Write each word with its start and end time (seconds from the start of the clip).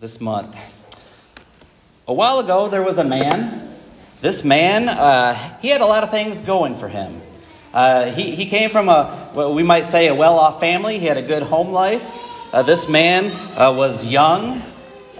this 0.00 0.18
month. 0.18 0.56
A 2.08 2.14
while 2.14 2.38
ago, 2.38 2.68
there 2.68 2.82
was 2.82 2.96
a 2.96 3.04
man. 3.04 3.76
This 4.22 4.42
man, 4.42 4.88
uh, 4.88 5.34
he 5.60 5.68
had 5.68 5.82
a 5.82 5.86
lot 5.86 6.04
of 6.04 6.10
things 6.10 6.40
going 6.40 6.74
for 6.74 6.88
him. 6.88 7.20
Uh, 7.74 8.06
he, 8.06 8.34
he 8.34 8.46
came 8.46 8.70
from 8.70 8.88
a, 8.88 9.50
we 9.54 9.62
might 9.62 9.84
say, 9.84 10.06
a 10.06 10.14
well 10.14 10.38
off 10.38 10.58
family. 10.58 10.98
He 10.98 11.04
had 11.04 11.18
a 11.18 11.22
good 11.22 11.42
home 11.42 11.70
life. 11.70 12.10
Uh, 12.50 12.62
this 12.62 12.88
man 12.88 13.26
uh, 13.58 13.74
was 13.74 14.06
young, 14.06 14.62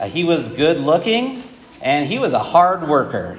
uh, 0.01 0.07
he 0.07 0.25
was 0.25 0.49
good 0.49 0.79
looking, 0.79 1.43
and 1.83 2.07
he 2.07 2.19
was 2.19 2.33
a 2.33 2.39
hard 2.39 2.89
worker. 2.89 3.39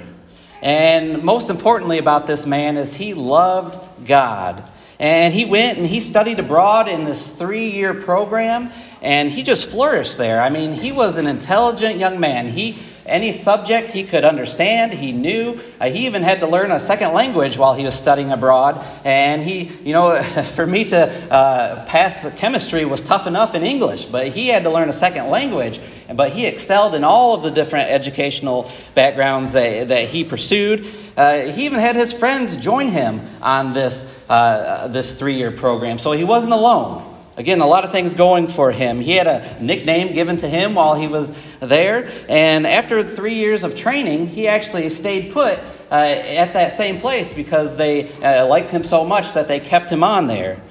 And 0.62 1.24
most 1.24 1.50
importantly 1.50 1.98
about 1.98 2.28
this 2.28 2.46
man 2.46 2.78
is 2.78 2.94
he 2.94 3.16
loved 3.16 3.80
God. 4.06 4.64
And 5.00 5.34
he 5.34 5.46
went 5.46 5.80
and 5.80 5.88
he 5.88 6.02
studied 6.02 6.38
abroad 6.38 6.88
in 6.88 7.06
this 7.06 7.32
three 7.32 7.72
year 7.72 7.96
program, 7.96 8.70
and 9.02 9.32
he 9.32 9.44
just 9.44 9.70
flourished 9.70 10.18
there. 10.18 10.42
I 10.42 10.50
mean, 10.50 10.74
he 10.74 10.92
was 10.92 11.18
an 11.18 11.28
intelligent 11.28 11.98
young 11.98 12.20
man. 12.20 12.48
He 12.48 12.78
any 13.06 13.34
subject 13.34 13.90
he 13.90 14.04
could 14.04 14.24
understand, 14.24 14.94
he 14.94 15.12
knew. 15.12 15.60
Uh, 15.80 15.90
he 15.90 16.06
even 16.06 16.22
had 16.24 16.40
to 16.42 16.48
learn 16.48 16.72
a 16.72 16.80
second 16.80 17.14
language 17.14 17.58
while 17.58 17.74
he 17.74 17.84
was 17.84 17.98
studying 17.98 18.32
abroad. 18.32 18.84
And 19.04 19.42
he, 19.42 19.64
you 19.84 19.94
know, 19.94 20.22
for 20.56 20.66
me 20.66 20.86
to 20.86 21.34
uh, 21.34 21.86
pass 21.86 22.30
chemistry 22.38 22.86
was 22.86 23.02
tough 23.02 23.28
enough 23.28 23.56
in 23.56 23.64
English, 23.64 24.06
but 24.06 24.28
he 24.28 24.48
had 24.48 24.64
to 24.64 24.70
learn 24.70 24.88
a 24.88 24.94
second 24.94 25.30
language. 25.30 25.82
But 26.14 26.32
he 26.32 26.46
excelled 26.46 26.96
in 26.96 27.04
all 27.04 27.36
of 27.36 27.44
the 27.44 27.52
different 27.52 27.90
educational 27.90 28.72
backgrounds 28.96 29.54
that, 29.54 29.90
that 29.90 30.08
he 30.08 30.24
pursued. 30.24 30.88
Uh, 31.18 31.40
he 31.40 31.66
even 31.66 31.80
had 31.80 31.96
his 31.96 32.14
friends 32.14 32.56
join 32.58 32.90
him 32.90 33.22
on 33.42 33.74
this, 33.74 34.24
uh, 34.30 34.88
this 34.90 35.18
three 35.18 35.36
year 35.36 35.52
program, 35.52 35.98
so 35.98 36.12
he 36.12 36.24
wasn't 36.24 36.54
alone. 36.54 37.11
Again, 37.42 37.60
a 37.60 37.66
lot 37.66 37.86
of 37.86 37.92
things 37.92 38.14
going 38.14 38.48
for 38.48 38.72
him. 38.72 39.00
He 39.02 39.14
had 39.14 39.26
a 39.26 39.58
nickname 39.60 40.14
given 40.14 40.38
to 40.38 40.48
him 40.48 40.76
while 40.76 40.94
he 40.94 41.08
was 41.08 41.36
there, 41.60 42.08
and 42.30 42.68
after 42.68 43.02
three 43.02 43.34
years 43.34 43.64
of 43.64 43.74
training, 43.74 44.28
he 44.28 44.48
actually 44.48 44.88
stayed 44.92 45.34
put 45.34 45.58
uh, 45.90 45.96
at 45.96 46.54
that 46.54 46.74
same 46.74 47.00
place 47.00 47.34
because 47.34 47.78
they 47.78 48.12
uh, 48.22 48.46
liked 48.46 48.70
him 48.70 48.84
so 48.84 49.04
much 49.04 49.34
that 49.34 49.48
they 49.48 49.60
kept 49.60 49.90
him 49.90 50.04
on 50.04 50.28
there. 50.28 50.62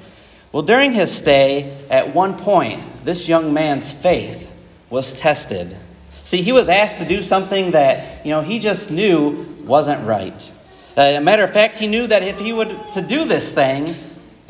Well, 0.53 0.63
during 0.63 0.93
his 0.93 1.11
stay, 1.11 1.77
at 1.91 2.15
one 2.15 2.39
point, 2.39 3.05
this 3.05 3.27
young 3.27 3.53
man's 3.53 3.91
faith 3.91 4.49
was 4.91 5.13
tested. 5.13 5.77
See, 6.23 6.41
he 6.41 6.53
was 6.53 6.69
asked 6.69 6.99
to 6.99 7.05
do 7.05 7.21
something 7.21 7.73
that, 7.73 8.25
you 8.25 8.31
know, 8.31 8.43
he 8.43 8.61
just 8.61 8.93
knew 8.93 9.45
wasn't 9.65 10.07
right. 10.07 10.53
Uh, 10.97 11.15
a 11.17 11.21
matter 11.21 11.43
of 11.43 11.53
fact, 11.53 11.75
he 11.75 11.89
knew 11.89 12.07
that 12.07 12.23
if 12.23 12.39
he 12.39 12.53
would 12.53 12.89
to 12.91 13.01
do 13.01 13.25
this 13.25 13.53
thing, 13.53 13.93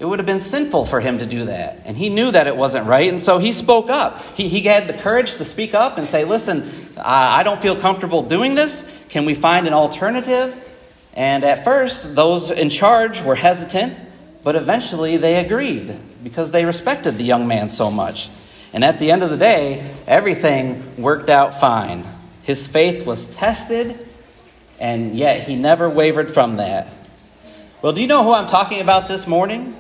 it 0.01 0.07
would 0.07 0.19
have 0.19 0.25
been 0.25 0.41
sinful 0.41 0.87
for 0.87 0.99
him 0.99 1.19
to 1.19 1.27
do 1.27 1.45
that. 1.45 1.83
And 1.85 1.95
he 1.95 2.09
knew 2.09 2.31
that 2.31 2.47
it 2.47 2.57
wasn't 2.57 2.87
right, 2.87 3.11
and 3.11 3.21
so 3.21 3.37
he 3.37 3.53
spoke 3.53 3.91
up. 3.91 4.23
He, 4.35 4.49
he 4.49 4.63
had 4.63 4.87
the 4.87 4.95
courage 4.95 5.37
to 5.37 5.45
speak 5.45 5.75
up 5.75 5.99
and 5.99 6.09
say, 6.09 6.25
Listen, 6.25 6.73
I, 6.97 7.41
I 7.41 7.43
don't 7.43 7.61
feel 7.61 7.77
comfortable 7.77 8.23
doing 8.23 8.55
this. 8.55 8.91
Can 9.11 9.27
we 9.27 9.35
find 9.35 9.67
an 9.67 9.75
alternative? 9.75 10.57
And 11.13 11.45
at 11.45 11.65
first, 11.65 12.15
those 12.15 12.51
in 12.51 12.71
charge 12.71 13.21
were 13.21 13.35
hesitant, 13.35 14.03
but 14.43 14.57
eventually 14.57 15.19
they 15.19 15.37
agreed 15.37 15.95
because 16.25 16.51
they 16.51 16.65
respected 16.65 17.19
the 17.19 17.25
young 17.25 17.47
man 17.47 17.69
so 17.69 17.91
much. 17.91 18.31
And 18.73 18.83
at 18.83 19.01
the 19.01 19.11
end 19.11 19.23
of 19.23 19.29
the 19.29 19.37
day, 19.37 19.95
everything 20.07 20.97
worked 20.97 21.29
out 21.29 21.61
fine. 21.61 22.07
His 22.43 22.67
faith 22.67 23.05
was 23.05 23.37
tested, 23.37 24.09
and 24.79 25.15
yet 25.15 25.43
he 25.43 25.57
never 25.57 25.91
wavered 25.91 26.31
from 26.31 26.57
that. 26.57 26.89
Well, 27.83 27.93
do 27.93 28.01
you 28.01 28.07
know 28.07 28.25
who 28.25 28.33
I'm 28.33 28.47
talking 28.47 28.81
about 28.81 29.07
this 29.07 29.27
morning? 29.27 29.77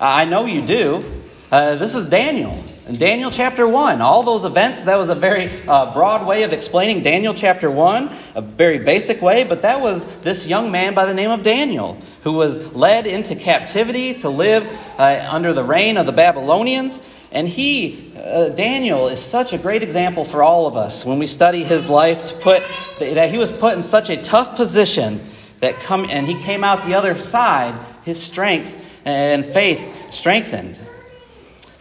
I 0.00 0.24
know 0.24 0.46
you 0.46 0.66
do. 0.66 1.04
Uh, 1.52 1.76
this 1.76 1.94
is 1.94 2.08
Daniel. 2.08 2.62
Daniel 2.92 3.30
chapter 3.30 3.66
1, 3.66 4.02
all 4.02 4.24
those 4.24 4.44
events, 4.44 4.84
that 4.84 4.96
was 4.96 5.08
a 5.08 5.14
very 5.14 5.50
uh, 5.66 5.94
broad 5.94 6.26
way 6.26 6.42
of 6.42 6.52
explaining 6.52 7.02
Daniel 7.02 7.32
chapter 7.32 7.70
1, 7.70 8.14
a 8.34 8.42
very 8.42 8.78
basic 8.78 9.22
way, 9.22 9.44
but 9.44 9.62
that 9.62 9.80
was 9.80 10.04
this 10.20 10.46
young 10.46 10.70
man 10.70 10.94
by 10.94 11.06
the 11.06 11.14
name 11.14 11.30
of 11.30 11.42
Daniel 11.42 11.96
who 12.24 12.32
was 12.32 12.74
led 12.74 13.06
into 13.06 13.36
captivity 13.36 14.14
to 14.14 14.28
live 14.28 14.66
uh, 14.98 15.26
under 15.30 15.54
the 15.54 15.64
reign 15.64 15.96
of 15.96 16.04
the 16.04 16.12
Babylonians. 16.12 16.98
And 17.32 17.48
he, 17.48 18.12
uh, 18.16 18.50
Daniel, 18.50 19.08
is 19.08 19.20
such 19.20 19.54
a 19.54 19.58
great 19.58 19.82
example 19.82 20.24
for 20.24 20.42
all 20.42 20.66
of 20.66 20.76
us 20.76 21.06
when 21.06 21.18
we 21.18 21.26
study 21.26 21.64
his 21.64 21.88
life 21.88 22.28
to 22.28 22.34
put 22.40 22.62
that 22.98 23.30
he 23.30 23.38
was 23.38 23.50
put 23.50 23.74
in 23.76 23.82
such 23.82 24.10
a 24.10 24.20
tough 24.20 24.56
position 24.56 25.20
that 25.60 25.74
come 25.76 26.06
and 26.10 26.26
he 26.26 26.38
came 26.42 26.62
out 26.62 26.84
the 26.84 26.94
other 26.94 27.14
side, 27.14 27.74
his 28.04 28.22
strength 28.22 28.83
and 29.04 29.44
faith 29.44 30.12
strengthened. 30.12 30.80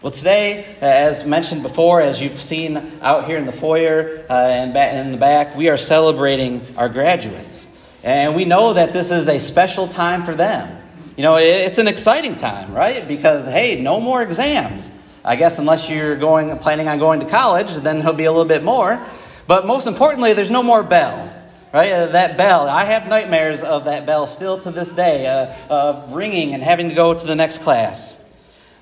Well, 0.01 0.11
today, 0.11 0.65
uh, 0.81 0.85
as 0.85 1.25
mentioned 1.25 1.63
before, 1.63 2.01
as 2.01 2.21
you've 2.21 2.41
seen 2.41 2.75
out 3.01 3.25
here 3.25 3.37
in 3.37 3.45
the 3.45 3.53
foyer 3.53 4.25
uh, 4.29 4.33
and 4.33 4.75
in 4.75 5.11
the 5.13 5.17
back, 5.17 5.55
we 5.55 5.69
are 5.69 5.77
celebrating 5.77 6.61
our 6.75 6.89
graduates. 6.89 7.69
And 8.03 8.35
we 8.35 8.43
know 8.43 8.73
that 8.73 8.91
this 8.91 9.11
is 9.11 9.29
a 9.29 9.39
special 9.39 9.87
time 9.87 10.25
for 10.25 10.35
them. 10.35 10.77
You 11.15 11.23
know, 11.23 11.37
it's 11.37 11.77
an 11.77 11.87
exciting 11.87 12.35
time, 12.35 12.73
right? 12.73 13.07
Because, 13.07 13.45
hey, 13.45 13.79
no 13.79 14.01
more 14.01 14.21
exams. 14.21 14.91
I 15.23 15.37
guess 15.37 15.57
unless 15.57 15.89
you're 15.89 16.17
going, 16.17 16.57
planning 16.57 16.89
on 16.89 16.99
going 16.99 17.21
to 17.21 17.25
college, 17.25 17.73
then 17.75 17.99
there'll 17.99 18.13
be 18.13 18.25
a 18.25 18.31
little 18.31 18.43
bit 18.43 18.63
more. 18.63 19.01
But 19.47 19.65
most 19.65 19.87
importantly, 19.87 20.33
there's 20.33 20.51
no 20.51 20.63
more 20.63 20.83
bell 20.83 21.32
right? 21.73 21.91
Uh, 21.91 22.05
that 22.07 22.37
bell. 22.37 22.69
I 22.69 22.85
have 22.85 23.07
nightmares 23.07 23.61
of 23.61 23.85
that 23.85 24.05
bell 24.05 24.27
still 24.27 24.59
to 24.59 24.71
this 24.71 24.93
day, 24.93 25.25
uh, 25.25 25.73
uh, 25.73 26.07
ringing 26.11 26.53
and 26.53 26.63
having 26.63 26.89
to 26.89 26.95
go 26.95 27.13
to 27.13 27.25
the 27.25 27.35
next 27.35 27.57
class. 27.59 28.21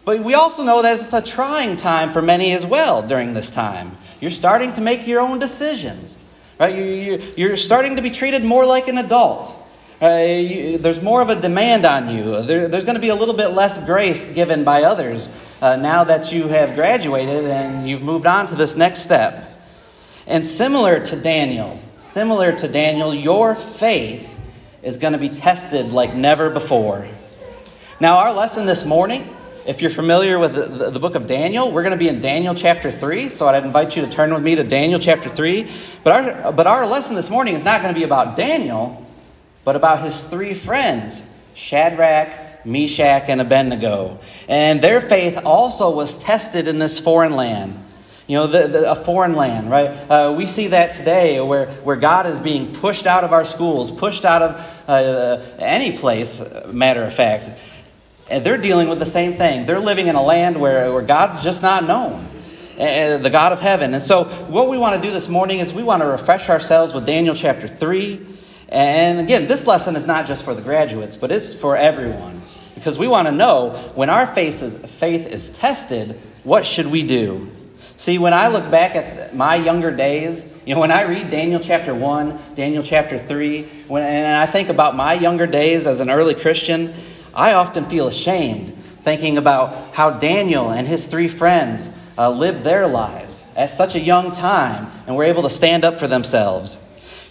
But 0.04 0.20
we 0.20 0.34
also 0.34 0.64
know 0.64 0.82
that 0.82 1.00
it's 1.00 1.14
a 1.14 1.22
trying 1.22 1.78
time 1.78 2.12
for 2.12 2.22
many 2.22 2.52
as 2.54 2.66
well 2.66 3.02
during 3.02 3.34
this 3.34 3.50
time. 3.50 3.98
You're 4.20 4.32
starting 4.32 4.74
to 4.74 4.82
make 4.82 5.08
your 5.08 5.22
own 5.22 5.40
decisions, 5.40 6.18
right? 6.60 6.76
You, 6.76 7.52
are 7.52 7.56
starting 7.56 7.96
to 7.96 8.02
be 8.02 8.10
treated 8.10 8.44
more 8.44 8.66
like 8.66 8.88
an 8.88 8.98
adult. 8.98 9.56
Uh, 10.02 10.08
you, 10.18 10.78
there's 10.80 11.02
more 11.02 11.22
of 11.22 11.30
a 11.30 11.40
demand 11.40 11.86
on 11.86 12.10
you. 12.10 12.42
There, 12.42 12.68
there's 12.68 12.84
going 12.84 12.96
to 12.96 13.02
be 13.02 13.10
a 13.10 13.16
little 13.16 13.36
bit 13.36 13.50
less 13.50 13.84
grace 13.86 14.28
given 14.28 14.64
by 14.64 14.84
others 14.84 15.30
uh, 15.62 15.76
now 15.76 16.04
that 16.04 16.34
you 16.34 16.48
have 16.48 16.74
graduated 16.74 17.46
and 17.46 17.88
you've 17.88 18.02
moved 18.02 18.26
on 18.26 18.48
to 18.48 18.56
this 18.56 18.76
next 18.76 19.02
step. 19.02 19.48
And 20.26 20.44
similar 20.44 21.00
to 21.00 21.16
Daniel, 21.16 21.80
Similar 22.02 22.54
to 22.54 22.68
Daniel, 22.68 23.14
your 23.14 23.54
faith 23.54 24.36
is 24.82 24.98
going 24.98 25.14
to 25.14 25.20
be 25.20 25.30
tested 25.30 25.94
like 25.94 26.16
never 26.16 26.50
before. 26.50 27.08
Now, 28.00 28.18
our 28.18 28.34
lesson 28.34 28.66
this 28.66 28.84
morning, 28.84 29.30
if 29.68 29.82
you're 29.82 29.92
familiar 29.92 30.40
with 30.40 30.56
the, 30.56 30.90
the, 30.90 31.00
book 31.00 31.14
of 31.14 31.28
Daniel, 31.28 31.72
we're 31.72 31.84
going 31.84 31.92
to 31.92 31.98
be 31.98 32.10
in 32.10 32.20
Daniel 32.20 32.56
chapter 32.56 32.90
3. 32.90 33.30
So 33.30 33.48
I'd 33.48 33.64
invite 33.64 33.96
you 33.96 34.04
to 34.04 34.10
turn 34.10 34.34
with 34.34 34.42
me 34.42 34.56
to 34.56 34.64
Daniel 34.64 35.00
chapter 35.00 35.30
3. 35.30 35.72
But 36.04 36.12
our, 36.12 36.52
but 36.52 36.66
our 36.66 36.88
lesson 36.88 37.16
this 37.16 37.30
morning 37.30 37.54
is 37.54 37.64
not 37.64 37.84
going 37.84 37.94
to 37.94 38.00
be 38.00 38.04
about 38.04 38.36
Daniel, 38.36 39.06
but 39.64 39.76
about 39.76 40.02
his 40.02 40.26
three 40.26 40.56
friends 40.56 41.22
Shadrach, 41.54 42.66
Meshach, 42.66 43.26
and 43.28 43.40
Abednego. 43.40 44.18
And 44.48 44.82
their 44.82 45.02
faith 45.02 45.40
also 45.46 45.92
was 45.92 46.18
tested 46.18 46.68
in 46.68 46.80
this 46.80 46.98
foreign 46.98 47.36
land. 47.36 47.78
You 48.32 48.38
know, 48.38 48.48
the, 48.48 48.68
the, 48.70 48.92
a 48.92 48.96
foreign 48.96 49.36
land, 49.36 49.70
right? 49.70 49.90
Uh, 49.90 50.34
we 50.38 50.46
see 50.46 50.68
that 50.68 50.94
today 50.94 51.42
where, 51.42 51.66
where 51.84 51.98
God 51.98 52.26
is 52.26 52.40
being 52.40 52.74
pushed 52.74 53.06
out 53.06 53.26
of 53.26 53.34
our 53.34 53.44
schools, 53.44 53.92
pushed 53.92 54.24
out 54.24 54.42
of 54.42 54.88
uh, 54.88 55.44
any 55.60 55.98
place, 55.98 56.42
matter 56.68 57.04
of 57.04 57.14
fact. 57.14 57.52
And 58.30 58.42
they're 58.42 58.58
dealing 58.58 58.88
with 58.88 59.00
the 59.00 59.06
same 59.06 59.34
thing. 59.34 59.66
They're 59.66 59.82
living 59.82 60.08
in 60.08 60.16
a 60.16 60.24
land 60.24 60.62
where, 60.62 60.94
where 60.94 61.02
God's 61.02 61.44
just 61.44 61.62
not 61.62 61.84
known, 61.84 62.26
uh, 62.80 63.18
the 63.18 63.30
God 63.30 63.52
of 63.52 63.60
heaven. 63.60 63.94
And 63.94 64.02
so, 64.02 64.24
what 64.24 64.70
we 64.70 64.78
want 64.78 64.96
to 64.96 65.06
do 65.06 65.14
this 65.14 65.28
morning 65.28 65.60
is 65.60 65.74
we 65.74 65.84
want 65.84 66.02
to 66.02 66.08
refresh 66.08 66.48
ourselves 66.48 66.94
with 66.94 67.06
Daniel 67.06 67.36
chapter 67.36 67.68
3. 67.68 68.26
And 68.70 69.20
again, 69.20 69.48
this 69.48 69.68
lesson 69.68 69.98
is 69.98 70.06
not 70.06 70.26
just 70.26 70.46
for 70.46 70.54
the 70.54 70.62
graduates, 70.62 71.18
but 71.18 71.34
it's 71.34 71.54
for 71.54 71.76
everyone. 71.76 72.42
Because 72.76 72.98
we 72.98 73.10
want 73.10 73.28
to 73.28 73.34
know 73.34 73.72
when 73.94 74.10
our 74.10 74.26
faith 74.26 74.64
is, 74.64 74.78
faith 74.90 75.28
is 75.28 75.50
tested, 75.50 76.18
what 76.46 76.66
should 76.66 76.88
we 76.88 77.04
do? 77.04 77.52
See, 78.02 78.18
when 78.18 78.34
I 78.34 78.48
look 78.48 78.72
back 78.72 78.96
at 78.96 79.36
my 79.36 79.54
younger 79.54 79.96
days, 79.96 80.44
you 80.66 80.74
know, 80.74 80.82
when 80.82 80.92
I 80.92 81.04
read 81.04 81.30
Daniel 81.30 81.60
chapter 81.60 81.94
1, 81.94 82.56
Daniel 82.56 82.82
chapter 82.82 83.16
3, 83.16 83.62
when, 83.88 84.02
and 84.02 84.36
I 84.36 84.48
think 84.48 84.70
about 84.70 84.96
my 84.96 85.14
younger 85.14 85.46
days 85.46 85.86
as 85.86 86.00
an 86.00 86.10
early 86.10 86.34
Christian, 86.34 86.96
I 87.32 87.54
often 87.54 87.86
feel 87.86 88.08
ashamed 88.08 88.70
thinking 89.04 89.38
about 89.38 89.94
how 89.94 90.10
Daniel 90.10 90.72
and 90.72 90.88
his 90.88 91.06
three 91.06 91.28
friends 91.28 91.92
uh, 92.18 92.32
lived 92.32 92.64
their 92.64 92.88
lives 92.88 93.46
at 93.56 93.70
such 93.70 93.94
a 93.94 94.00
young 94.00 94.32
time 94.32 94.92
and 95.06 95.16
were 95.16 95.26
able 95.26 95.44
to 95.44 95.50
stand 95.52 95.86
up 95.86 96.00
for 96.00 96.08
themselves. 96.08 96.80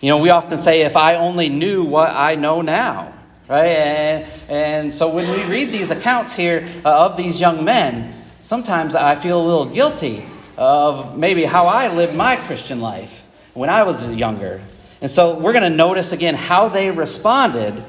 You 0.01 0.11
know, 0.11 0.19
we 0.19 0.31
often 0.31 0.57
say, 0.57 0.83
if 0.83 0.97
I 0.97 1.17
only 1.17 1.49
knew 1.49 1.83
what 1.83 2.11
I 2.11 2.37
know 2.37 2.63
now, 2.63 3.13
right? 3.49 3.67
And, 3.67 4.27
and 4.49 4.95
so 4.95 5.09
when 5.09 5.29
we 5.33 5.53
read 5.53 5.73
these 5.73 5.91
accounts 5.91 6.33
here 6.33 6.65
uh, 6.85 7.07
of 7.07 7.17
these 7.17 7.41
young 7.41 7.65
men, 7.65 8.15
sometimes 8.41 8.95
I 8.95 9.17
feel 9.17 9.41
a 9.41 9.45
little 9.45 9.67
guilty 9.67 10.25
of 10.57 11.17
maybe 11.17 11.45
how 11.45 11.67
I 11.67 11.93
lived 11.93 12.15
my 12.15 12.37
Christian 12.37 12.81
life 12.81 13.27
when 13.55 13.71
I 13.71 13.83
was 13.83 14.11
younger. 14.13 14.61
And 15.01 15.11
so 15.11 15.39
we're 15.39 15.53
going 15.53 15.71
to 15.71 15.77
notice 15.77 16.13
again 16.13 16.35
how 16.35 16.69
they 16.69 16.91
responded 16.91 17.83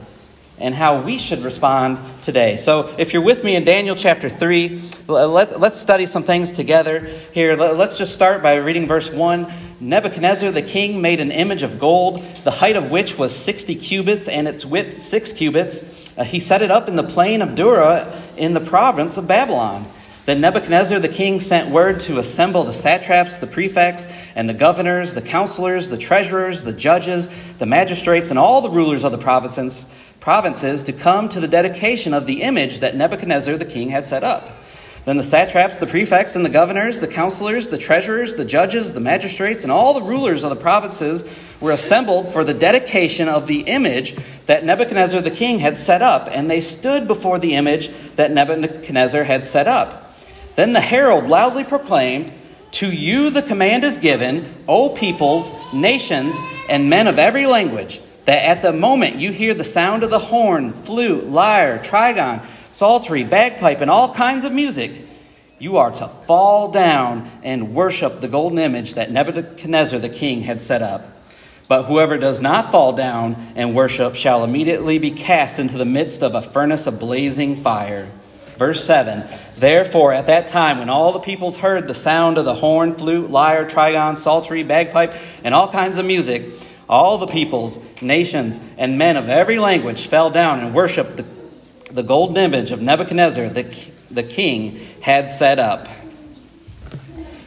and 0.62 0.76
how 0.76 1.02
we 1.02 1.18
should 1.18 1.40
respond 1.40 2.00
today. 2.22 2.56
So, 2.56 2.94
if 2.98 3.14
you're 3.14 3.24
with 3.24 3.44
me 3.44 3.56
in 3.56 3.64
Daniel 3.64 3.96
chapter 3.96 4.30
3, 4.30 4.82
let, 5.08 5.52
us 5.52 5.82
study 5.82 6.06
some 6.06 6.24
things 6.24 6.52
together 6.52 7.00
here. 7.34 7.56
Let's 7.56 7.98
just 7.98 8.14
start 8.14 8.44
by 8.44 8.56
reading 8.56 8.88
verse 8.88 9.12
1. 9.12 9.48
Nebuchadnezzar 9.80 10.52
the 10.52 10.62
king 10.62 11.02
made 11.02 11.20
an 11.20 11.32
image 11.32 11.64
of 11.64 11.80
gold, 11.80 12.24
the 12.44 12.52
height 12.52 12.76
of 12.76 12.92
which 12.92 13.18
was 13.18 13.36
60 13.36 13.76
cubits 13.76 14.28
and 14.28 14.48
its 14.48 14.64
width 14.64 15.00
6 15.00 15.34
cubits. 15.34 15.84
Uh, 16.16 16.24
he 16.24 16.40
set 16.40 16.62
it 16.62 16.70
up 16.70 16.88
in 16.88 16.96
the 16.96 17.04
plain 17.04 17.42
of 17.42 17.56
Dura 17.56 18.16
in 18.38 18.54
the 18.54 18.60
province 18.60 19.18
of 19.18 19.28
Babylon. 19.28 19.88
Then 20.26 20.40
Nebuchadnezzar 20.40 21.00
the 21.00 21.08
king 21.08 21.40
sent 21.40 21.72
word 21.72 22.00
to 22.02 22.20
assemble 22.20 22.64
the 22.64 22.74
satraps, 22.74 23.38
the 23.38 23.48
prefects, 23.48 24.06
and 24.36 24.48
the 24.48 24.54
governors, 24.54 25.16
the 25.16 25.22
counselors, 25.22 25.90
the 25.90 25.98
treasurers, 25.98 26.64
the 26.64 26.74
judges, 26.74 27.28
the 27.58 27.66
magistrates, 27.66 28.30
and 28.30 28.38
all 28.38 28.62
the 28.62 28.70
rulers 28.70 29.04
of 29.04 29.12
the 29.12 29.18
provinces, 29.18 29.92
provinces 30.20 30.84
to 30.84 30.94
come 30.94 31.28
to 31.30 31.40
the 31.40 31.48
dedication 31.48 32.14
of 32.14 32.28
the 32.28 32.44
image 32.44 32.82
that 32.82 32.96
Nebuchadnezzar 32.96 33.58
the 33.58 33.66
king 33.66 33.90
had 33.90 34.04
set 34.04 34.24
up. 34.24 34.52
Then 35.04 35.18
the 35.18 35.24
satraps, 35.24 35.80
the 35.80 35.88
prefects, 35.88 36.36
and 36.36 36.46
the 36.46 36.50
governors, 36.50 37.00
the 37.00 37.08
counselors, 37.08 37.70
the 37.70 37.80
treasurers, 37.80 38.36
the 38.36 38.46
judges, 38.46 38.94
the 38.94 39.00
magistrates, 39.00 39.64
and 39.64 39.72
all 39.72 39.96
the 39.96 40.04
rulers 40.04 40.44
of 40.44 40.52
the 40.52 40.56
provinces 40.56 41.24
were 41.60 41.72
assembled 41.72 42.32
for 42.32 42.44
the 42.44 42.54
dedication 42.54 43.28
of 43.28 43.48
the 43.48 43.62
image 43.62 44.16
that 44.46 44.64
Nebuchadnezzar 44.64 45.22
the 45.22 45.32
king 45.32 45.58
had 45.58 45.76
set 45.80 46.04
up, 46.04 46.30
and 46.32 46.52
they 46.52 46.62
stood 46.62 47.08
before 47.08 47.40
the 47.40 47.56
image 47.56 47.90
that 48.16 48.32
Nebuchadnezzar 48.32 49.24
had 49.24 49.44
set 49.44 49.68
up. 49.68 50.11
Then 50.56 50.74
the 50.74 50.82
herald 50.82 51.28
loudly 51.28 51.64
proclaimed, 51.64 52.32
To 52.74 52.88
you 52.92 53.30
the 53.30 53.42
command 53.42 53.84
is 53.84 53.98
given, 53.98 54.54
O 54.68 54.90
peoples, 54.90 55.52
nations, 55.74 56.38
and 56.70 56.90
men 56.90 57.08
of 57.08 57.20
every 57.20 57.46
language, 57.46 58.02
that 58.26 58.46
at 58.46 58.62
the 58.62 58.74
moment 58.74 59.16
you 59.16 59.32
hear 59.32 59.54
the 59.54 59.64
sound 59.64 60.04
of 60.04 60.10
the 60.10 60.20
horn, 60.20 60.74
flute, 60.74 61.28
lyre, 61.28 61.80
trigon, 61.80 62.46
psaltery, 62.72 63.24
bagpipe, 63.24 63.82
and 63.82 63.92
all 63.92 64.14
kinds 64.14 64.46
of 64.46 64.52
music, 64.52 64.92
you 65.60 65.78
are 65.78 65.92
to 65.92 66.08
fall 66.08 66.72
down 66.72 67.30
and 67.44 67.76
worship 67.76 68.20
the 68.20 68.28
golden 68.28 68.58
image 68.58 68.96
that 68.96 69.12
Nebuchadnezzar 69.12 70.00
the 70.00 70.10
king 70.10 70.42
had 70.42 70.62
set 70.62 70.82
up. 70.82 71.06
But 71.68 71.84
whoever 71.84 72.18
does 72.18 72.42
not 72.42 72.72
fall 72.72 72.94
down 72.94 73.54
and 73.56 73.76
worship 73.76 74.16
shall 74.16 74.44
immediately 74.44 74.98
be 74.98 75.12
cast 75.12 75.60
into 75.60 75.78
the 75.78 75.86
midst 75.86 76.24
of 76.24 76.36
a 76.36 76.42
furnace 76.42 76.88
of 76.88 77.00
blazing 77.00 77.58
fire. 77.58 78.10
Verse 78.62 78.86
7 78.86 79.24
Therefore, 79.58 80.14
at 80.14 80.28
that 80.28 80.48
time, 80.48 80.78
when 80.78 80.88
all 80.88 81.14
the 81.14 81.20
peoples 81.20 81.58
heard 81.58 81.88
the 81.88 81.96
sound 81.96 82.38
of 82.38 82.46
the 82.46 82.54
horn, 82.54 82.94
flute, 82.94 83.32
lyre, 83.32 83.66
trigon, 83.66 84.16
psaltery, 84.16 84.62
bagpipe, 84.62 85.16
and 85.44 85.56
all 85.56 85.68
kinds 85.68 85.98
of 85.98 86.06
music, 86.06 86.46
all 86.88 87.18
the 87.18 87.26
peoples, 87.26 87.84
nations, 88.04 88.60
and 88.78 89.00
men 89.00 89.18
of 89.18 89.30
every 89.30 89.58
language 89.58 90.06
fell 90.06 90.30
down 90.30 90.60
and 90.60 90.76
worshiped 90.76 91.18
the 91.18 91.26
the 91.90 92.04
golden 92.04 92.38
image 92.38 92.72
of 92.72 92.80
Nebuchadnezzar, 92.84 93.50
the, 93.50 93.64
the 94.12 94.22
king, 94.22 94.80
had 95.02 95.32
set 95.32 95.58
up. 95.58 95.88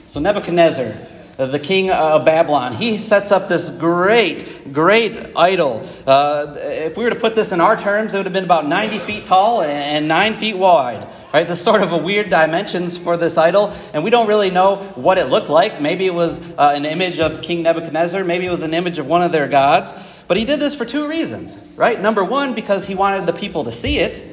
So, 0.08 0.18
Nebuchadnezzar, 0.18 0.96
the 1.36 1.58
king 1.58 1.90
of 1.90 2.24
Babylon, 2.24 2.74
he 2.74 2.98
sets 2.98 3.32
up 3.32 3.48
this 3.48 3.70
great, 3.70 4.72
great 4.72 5.32
idol. 5.36 5.88
Uh, 6.06 6.54
if 6.58 6.96
we 6.96 7.04
were 7.04 7.10
to 7.10 7.16
put 7.16 7.34
this 7.34 7.50
in 7.52 7.60
our 7.60 7.76
terms, 7.76 8.14
it 8.14 8.18
would 8.18 8.26
have 8.26 8.32
been 8.32 8.44
about 8.44 8.68
90 8.68 8.98
feet 9.00 9.24
tall 9.24 9.62
and 9.62 10.06
9 10.06 10.36
feet 10.36 10.56
wide. 10.56 11.08
Right, 11.32 11.48
this 11.48 11.60
sort 11.60 11.82
of 11.82 11.92
a 11.92 11.98
weird 11.98 12.30
dimensions 12.30 12.96
for 12.96 13.16
this 13.16 13.36
idol, 13.36 13.74
and 13.92 14.04
we 14.04 14.10
don't 14.10 14.28
really 14.28 14.50
know 14.50 14.76
what 14.94 15.18
it 15.18 15.24
looked 15.24 15.48
like. 15.48 15.80
Maybe 15.80 16.06
it 16.06 16.14
was 16.14 16.38
uh, 16.52 16.74
an 16.76 16.86
image 16.86 17.18
of 17.18 17.42
King 17.42 17.64
Nebuchadnezzar, 17.64 18.22
maybe 18.22 18.46
it 18.46 18.50
was 18.50 18.62
an 18.62 18.72
image 18.72 19.00
of 19.00 19.08
one 19.08 19.20
of 19.20 19.32
their 19.32 19.48
gods. 19.48 19.92
But 20.28 20.36
he 20.36 20.44
did 20.44 20.60
this 20.60 20.76
for 20.76 20.84
two 20.84 21.08
reasons, 21.08 21.58
right? 21.74 22.00
Number 22.00 22.24
one, 22.24 22.54
because 22.54 22.86
he 22.86 22.94
wanted 22.94 23.26
the 23.26 23.32
people 23.32 23.64
to 23.64 23.72
see 23.72 23.98
it, 23.98 24.24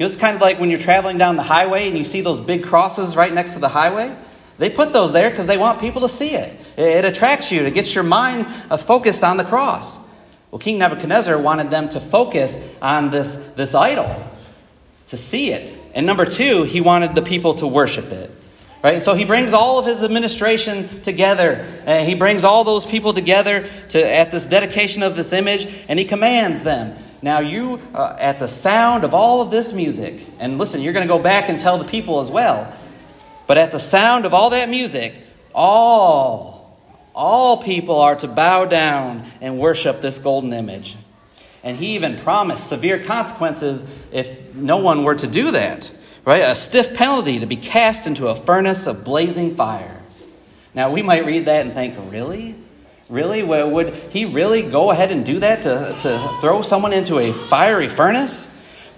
know, 0.00 0.04
was 0.04 0.16
kind 0.16 0.34
of 0.34 0.40
like 0.40 0.58
when 0.58 0.70
you're 0.70 0.80
traveling 0.80 1.18
down 1.18 1.36
the 1.36 1.42
highway 1.42 1.86
and 1.86 1.96
you 1.96 2.04
see 2.04 2.22
those 2.22 2.40
big 2.40 2.64
crosses 2.64 3.16
right 3.16 3.32
next 3.32 3.52
to 3.52 3.58
the 3.58 3.68
highway. 3.68 4.16
They 4.60 4.68
put 4.68 4.92
those 4.92 5.12
there 5.14 5.30
because 5.30 5.46
they 5.46 5.56
want 5.56 5.80
people 5.80 6.02
to 6.02 6.08
see 6.08 6.34
it. 6.34 6.54
It 6.76 7.06
attracts 7.06 7.50
you, 7.50 7.62
it 7.62 7.72
gets 7.72 7.94
your 7.94 8.04
mind 8.04 8.46
uh, 8.70 8.76
focused 8.76 9.24
on 9.24 9.38
the 9.38 9.44
cross. 9.44 9.98
Well, 10.50 10.58
King 10.58 10.78
Nebuchadnezzar 10.78 11.38
wanted 11.38 11.70
them 11.70 11.88
to 11.88 12.00
focus 12.00 12.62
on 12.82 13.10
this, 13.10 13.36
this 13.56 13.74
idol, 13.74 14.22
to 15.06 15.16
see 15.16 15.50
it. 15.50 15.74
And 15.94 16.04
number 16.04 16.26
two, 16.26 16.64
he 16.64 16.82
wanted 16.82 17.14
the 17.14 17.22
people 17.22 17.54
to 17.54 17.66
worship 17.66 18.12
it. 18.12 18.30
Right? 18.84 19.00
So 19.00 19.14
he 19.14 19.24
brings 19.24 19.54
all 19.54 19.78
of 19.78 19.86
his 19.86 20.04
administration 20.04 21.00
together. 21.00 21.66
And 21.86 22.06
he 22.06 22.14
brings 22.14 22.44
all 22.44 22.62
those 22.64 22.84
people 22.84 23.14
together 23.14 23.66
to, 23.90 24.06
at 24.06 24.30
this 24.30 24.46
dedication 24.46 25.02
of 25.02 25.16
this 25.16 25.32
image, 25.32 25.66
and 25.88 25.98
he 25.98 26.04
commands 26.04 26.62
them 26.62 26.96
now, 27.22 27.40
you, 27.40 27.80
uh, 27.94 28.16
at 28.18 28.38
the 28.38 28.48
sound 28.48 29.04
of 29.04 29.12
all 29.12 29.42
of 29.42 29.50
this 29.50 29.74
music, 29.74 30.26
and 30.38 30.56
listen, 30.56 30.80
you're 30.80 30.94
going 30.94 31.06
to 31.06 31.12
go 31.12 31.22
back 31.22 31.50
and 31.50 31.60
tell 31.60 31.76
the 31.76 31.84
people 31.84 32.20
as 32.20 32.30
well, 32.30 32.72
but 33.50 33.58
at 33.58 33.72
the 33.72 33.80
sound 33.80 34.26
of 34.26 34.32
all 34.32 34.50
that 34.50 34.68
music, 34.68 35.12
all, 35.52 36.80
all 37.12 37.60
people 37.60 37.98
are 37.98 38.14
to 38.14 38.28
bow 38.28 38.64
down 38.64 39.28
and 39.40 39.58
worship 39.58 40.00
this 40.00 40.20
golden 40.20 40.52
image. 40.52 40.96
And 41.64 41.76
he 41.76 41.96
even 41.96 42.14
promised 42.14 42.68
severe 42.68 43.00
consequences 43.00 43.84
if 44.12 44.54
no 44.54 44.76
one 44.76 45.02
were 45.02 45.16
to 45.16 45.26
do 45.26 45.50
that, 45.50 45.90
right? 46.24 46.44
A 46.44 46.54
stiff 46.54 46.96
penalty 46.96 47.40
to 47.40 47.46
be 47.46 47.56
cast 47.56 48.06
into 48.06 48.28
a 48.28 48.36
furnace 48.36 48.86
of 48.86 49.02
blazing 49.02 49.56
fire. 49.56 50.00
Now, 50.72 50.92
we 50.92 51.02
might 51.02 51.26
read 51.26 51.46
that 51.46 51.66
and 51.66 51.74
think, 51.74 51.96
really? 52.08 52.54
Really? 53.08 53.42
Would 53.42 53.94
he 53.94 54.26
really 54.26 54.62
go 54.62 54.92
ahead 54.92 55.10
and 55.10 55.26
do 55.26 55.40
that 55.40 55.64
to, 55.64 55.96
to 56.02 56.38
throw 56.40 56.62
someone 56.62 56.92
into 56.92 57.18
a 57.18 57.32
fiery 57.32 57.88
furnace? 57.88 58.48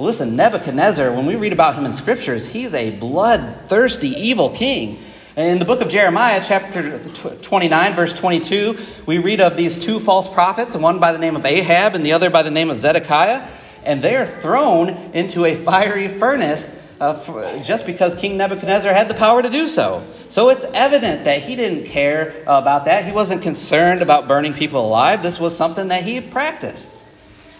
Listen, 0.02 0.34
Nebuchadnezzar, 0.34 1.12
when 1.12 1.26
we 1.26 1.36
read 1.36 1.52
about 1.52 1.76
him 1.76 1.84
in 1.84 1.92
scriptures, 1.92 2.48
he's 2.48 2.74
a 2.74 2.90
bloodthirsty, 2.90 4.08
evil 4.08 4.50
king. 4.50 4.98
In 5.36 5.60
the 5.60 5.64
book 5.64 5.80
of 5.80 5.90
Jeremiah, 5.90 6.42
chapter 6.44 6.98
29, 6.98 7.94
verse 7.94 8.12
22, 8.12 8.78
we 9.06 9.18
read 9.18 9.40
of 9.40 9.56
these 9.56 9.78
two 9.78 10.00
false 10.00 10.28
prophets, 10.28 10.76
one 10.76 10.98
by 10.98 11.12
the 11.12 11.18
name 11.18 11.36
of 11.36 11.46
Ahab 11.46 11.94
and 11.94 12.04
the 12.04 12.14
other 12.14 12.30
by 12.30 12.42
the 12.42 12.50
name 12.50 12.68
of 12.68 12.78
Zedekiah, 12.78 13.48
and 13.84 14.02
they're 14.02 14.26
thrown 14.26 14.88
into 15.14 15.44
a 15.44 15.54
fiery 15.54 16.08
furnace 16.08 16.76
uh, 17.00 17.62
just 17.62 17.86
because 17.86 18.16
King 18.16 18.36
Nebuchadnezzar 18.36 18.92
had 18.92 19.06
the 19.06 19.14
power 19.14 19.40
to 19.40 19.50
do 19.50 19.68
so. 19.68 20.04
So 20.28 20.48
it's 20.48 20.64
evident 20.74 21.26
that 21.26 21.42
he 21.42 21.54
didn't 21.54 21.84
care 21.84 22.42
about 22.48 22.86
that. 22.86 23.04
He 23.04 23.12
wasn't 23.12 23.42
concerned 23.42 24.02
about 24.02 24.26
burning 24.26 24.52
people 24.52 24.84
alive. 24.84 25.22
This 25.22 25.38
was 25.38 25.56
something 25.56 25.88
that 25.88 26.02
he 26.02 26.20
practiced. 26.20 26.92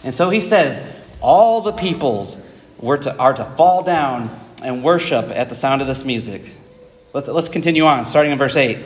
And 0.03 0.13
so 0.13 0.31
he 0.31 0.41
says, 0.41 0.85
all 1.23 1.61
the 1.61 1.73
peoples 1.73 2.37
were 2.79 2.99
to, 2.99 3.17
are 3.17 3.33
to 3.33 3.45
fall 3.45 3.83
down 3.83 4.39
and 4.63 4.85
worship 4.85 5.31
at 5.31 5.49
the 5.49 5.55
sound 5.55 5.81
of 5.81 5.87
this 5.87 6.05
music. 6.05 6.45
Let's, 7.13 7.29
let's 7.29 7.49
continue 7.49 7.85
on, 7.85 8.05
starting 8.05 8.33
in 8.33 8.39
verse 8.39 8.57
8. 8.57 8.79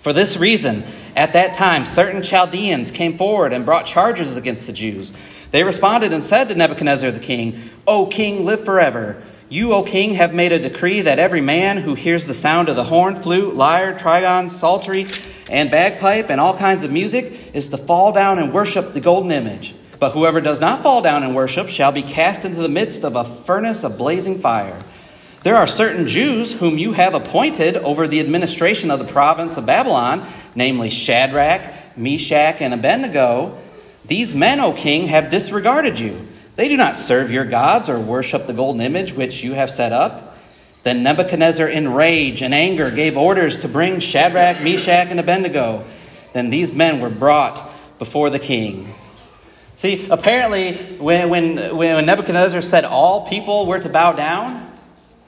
For 0.00 0.12
this 0.12 0.36
reason, 0.36 0.84
at 1.14 1.34
that 1.34 1.54
time, 1.54 1.84
certain 1.84 2.22
Chaldeans 2.22 2.90
came 2.90 3.18
forward 3.18 3.52
and 3.52 3.66
brought 3.66 3.84
charges 3.84 4.36
against 4.36 4.66
the 4.66 4.72
Jews. 4.72 5.12
They 5.50 5.64
responded 5.64 6.12
and 6.12 6.22
said 6.22 6.48
to 6.48 6.54
Nebuchadnezzar 6.54 7.10
the 7.10 7.20
king, 7.20 7.60
O 7.86 8.06
king, 8.06 8.44
live 8.44 8.64
forever. 8.64 9.20
You, 9.48 9.72
O 9.72 9.82
king, 9.82 10.14
have 10.14 10.32
made 10.32 10.52
a 10.52 10.60
decree 10.60 11.02
that 11.02 11.18
every 11.18 11.40
man 11.40 11.78
who 11.78 11.94
hears 11.94 12.26
the 12.26 12.34
sound 12.34 12.68
of 12.68 12.76
the 12.76 12.84
horn, 12.84 13.16
flute, 13.16 13.56
lyre, 13.56 13.92
trigon, 13.94 14.48
psaltery, 14.48 15.08
and 15.50 15.70
bagpipe, 15.70 16.30
and 16.30 16.40
all 16.40 16.56
kinds 16.56 16.84
of 16.84 16.92
music, 16.92 17.50
is 17.52 17.68
to 17.70 17.76
fall 17.76 18.12
down 18.12 18.38
and 18.38 18.52
worship 18.52 18.92
the 18.92 19.00
golden 19.00 19.32
image. 19.32 19.74
But 20.00 20.12
whoever 20.12 20.40
does 20.40 20.60
not 20.60 20.82
fall 20.82 21.02
down 21.02 21.22
and 21.22 21.36
worship 21.36 21.68
shall 21.68 21.92
be 21.92 22.02
cast 22.02 22.44
into 22.44 22.60
the 22.60 22.68
midst 22.68 23.04
of 23.04 23.14
a 23.14 23.22
furnace 23.22 23.84
of 23.84 23.96
blazing 23.96 24.40
fire. 24.40 24.82
There 25.44 25.56
are 25.56 25.68
certain 25.68 26.08
Jews 26.08 26.52
whom 26.52 26.76
you 26.76 26.92
have 26.94 27.14
appointed 27.14 27.76
over 27.76 28.08
the 28.08 28.18
administration 28.18 28.90
of 28.90 28.98
the 28.98 29.04
province 29.04 29.56
of 29.56 29.64
Babylon, 29.66 30.26
namely 30.56 30.90
Shadrach, 30.90 31.96
Meshach, 31.96 32.60
and 32.60 32.74
Abednego. 32.74 33.56
These 34.04 34.34
men, 34.34 34.58
O 34.58 34.72
king, 34.72 35.06
have 35.06 35.30
disregarded 35.30 36.00
you 36.00 36.26
they 36.60 36.68
do 36.68 36.76
not 36.76 36.98
serve 36.98 37.30
your 37.30 37.46
gods 37.46 37.88
or 37.88 37.98
worship 37.98 38.46
the 38.46 38.52
golden 38.52 38.82
image 38.82 39.14
which 39.14 39.42
you 39.42 39.54
have 39.54 39.70
set 39.70 39.92
up. 39.92 40.36
Then 40.82 41.02
Nebuchadnezzar, 41.02 41.66
in 41.66 41.94
rage 41.94 42.42
and 42.42 42.52
anger, 42.52 42.90
gave 42.90 43.16
orders 43.16 43.60
to 43.60 43.68
bring 43.68 43.98
Shadrach, 43.98 44.62
Meshach, 44.62 45.08
and 45.08 45.18
Abednego. 45.18 45.86
Then 46.34 46.50
these 46.50 46.74
men 46.74 47.00
were 47.00 47.08
brought 47.08 47.66
before 47.98 48.28
the 48.28 48.38
king. 48.38 48.92
See, 49.80 50.06
apparently, 50.10 50.74
when, 50.98 51.30
when, 51.30 51.74
when 51.74 52.04
Nebuchadnezzar 52.04 52.60
said 52.60 52.84
all 52.84 53.26
people 53.26 53.64
were 53.64 53.78
to 53.78 53.88
bow 53.88 54.12
down, 54.12 54.70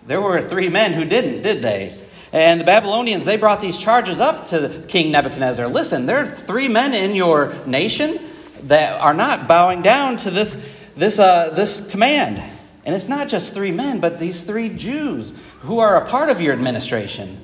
there 0.06 0.20
were 0.20 0.42
three 0.42 0.68
men 0.68 0.92
who 0.92 1.06
didn't, 1.06 1.40
did 1.40 1.62
they? 1.62 1.98
And 2.34 2.60
the 2.60 2.64
Babylonians, 2.64 3.24
they 3.24 3.38
brought 3.38 3.62
these 3.62 3.78
charges 3.78 4.20
up 4.20 4.44
to 4.48 4.84
King 4.88 5.10
Nebuchadnezzar. 5.10 5.68
Listen, 5.68 6.04
there 6.04 6.18
are 6.18 6.26
three 6.26 6.68
men 6.68 6.92
in 6.92 7.14
your 7.14 7.54
nation 7.64 8.20
that 8.64 9.00
are 9.00 9.14
not 9.14 9.48
bowing 9.48 9.80
down 9.80 10.18
to 10.18 10.30
this 10.30 10.62
this, 10.96 11.18
uh, 11.18 11.48
this 11.48 11.88
command. 11.88 12.42
And 12.84 12.94
it's 12.94 13.08
not 13.08 13.30
just 13.30 13.54
three 13.54 13.72
men, 13.72 14.00
but 14.00 14.18
these 14.18 14.44
three 14.44 14.68
Jews 14.68 15.32
who 15.60 15.78
are 15.78 15.96
a 15.96 16.06
part 16.06 16.28
of 16.28 16.42
your 16.42 16.52
administration. 16.52 17.40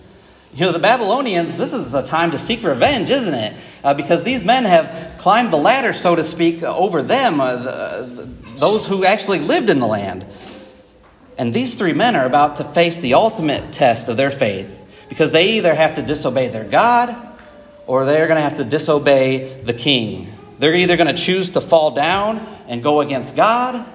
You 0.52 0.66
know, 0.66 0.72
the 0.72 0.78
Babylonians, 0.78 1.56
this 1.56 1.72
is 1.72 1.94
a 1.94 2.02
time 2.02 2.32
to 2.32 2.38
seek 2.38 2.62
revenge, 2.62 3.08
isn't 3.08 3.32
it? 3.32 3.56
Uh, 3.84 3.94
because 3.94 4.22
these 4.22 4.44
men 4.44 4.64
have 4.64 5.16
climbed 5.18 5.52
the 5.52 5.56
ladder, 5.56 5.92
so 5.92 6.16
to 6.16 6.24
speak, 6.24 6.62
over 6.62 7.02
them, 7.02 7.40
uh, 7.40 7.56
the, 7.56 8.28
those 8.56 8.86
who 8.86 9.04
actually 9.04 9.38
lived 9.38 9.70
in 9.70 9.78
the 9.78 9.86
land. 9.86 10.26
And 11.36 11.54
these 11.54 11.76
three 11.76 11.92
men 11.92 12.16
are 12.16 12.26
about 12.26 12.56
to 12.56 12.64
face 12.64 12.96
the 12.96 13.14
ultimate 13.14 13.72
test 13.72 14.08
of 14.08 14.16
their 14.16 14.30
faith 14.30 14.80
because 15.08 15.32
they 15.32 15.50
either 15.52 15.74
have 15.74 15.94
to 15.94 16.02
disobey 16.02 16.48
their 16.48 16.64
God 16.64 17.14
or 17.86 18.04
they're 18.04 18.26
going 18.26 18.36
to 18.36 18.42
have 18.42 18.56
to 18.56 18.64
disobey 18.64 19.62
the 19.62 19.72
king. 19.72 20.32
They're 20.58 20.74
either 20.74 20.96
going 20.96 21.14
to 21.14 21.22
choose 21.22 21.50
to 21.50 21.60
fall 21.60 21.92
down 21.92 22.38
and 22.66 22.82
go 22.82 23.00
against 23.00 23.36
God 23.36 23.86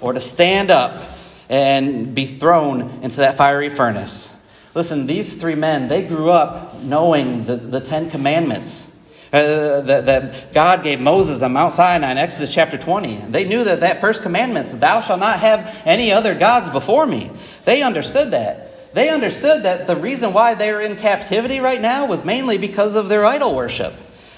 or 0.00 0.12
to 0.12 0.20
stand 0.20 0.70
up 0.70 1.10
and 1.48 2.14
be 2.14 2.26
thrown 2.26 2.82
into 3.02 3.16
that 3.16 3.36
fiery 3.36 3.70
furnace. 3.70 4.38
Listen, 4.74 5.06
these 5.06 5.38
three 5.40 5.54
men, 5.54 5.88
they 5.88 6.02
grew 6.02 6.30
up 6.30 6.80
knowing 6.82 7.44
the, 7.44 7.56
the 7.56 7.80
Ten 7.80 8.10
Commandments. 8.10 8.91
Uh, 9.32 9.80
that, 9.80 10.04
that 10.04 10.52
God 10.52 10.82
gave 10.82 11.00
Moses 11.00 11.40
on 11.40 11.54
Mount 11.54 11.72
Sinai 11.72 12.10
in 12.10 12.18
Exodus 12.18 12.52
chapter 12.52 12.76
20. 12.76 13.16
They 13.30 13.46
knew 13.46 13.64
that 13.64 13.80
that 13.80 14.02
first 14.02 14.22
commandment, 14.22 14.66
thou 14.78 15.00
shalt 15.00 15.20
not 15.20 15.38
have 15.38 15.74
any 15.86 16.12
other 16.12 16.34
gods 16.34 16.68
before 16.68 17.06
me. 17.06 17.30
They 17.64 17.82
understood 17.82 18.32
that. 18.32 18.94
They 18.94 19.08
understood 19.08 19.62
that 19.62 19.86
the 19.86 19.96
reason 19.96 20.34
why 20.34 20.54
they 20.54 20.70
were 20.70 20.82
in 20.82 20.96
captivity 20.96 21.60
right 21.60 21.80
now 21.80 22.04
was 22.04 22.26
mainly 22.26 22.58
because 22.58 22.94
of 22.94 23.08
their 23.08 23.24
idol 23.24 23.54
worship. 23.54 23.94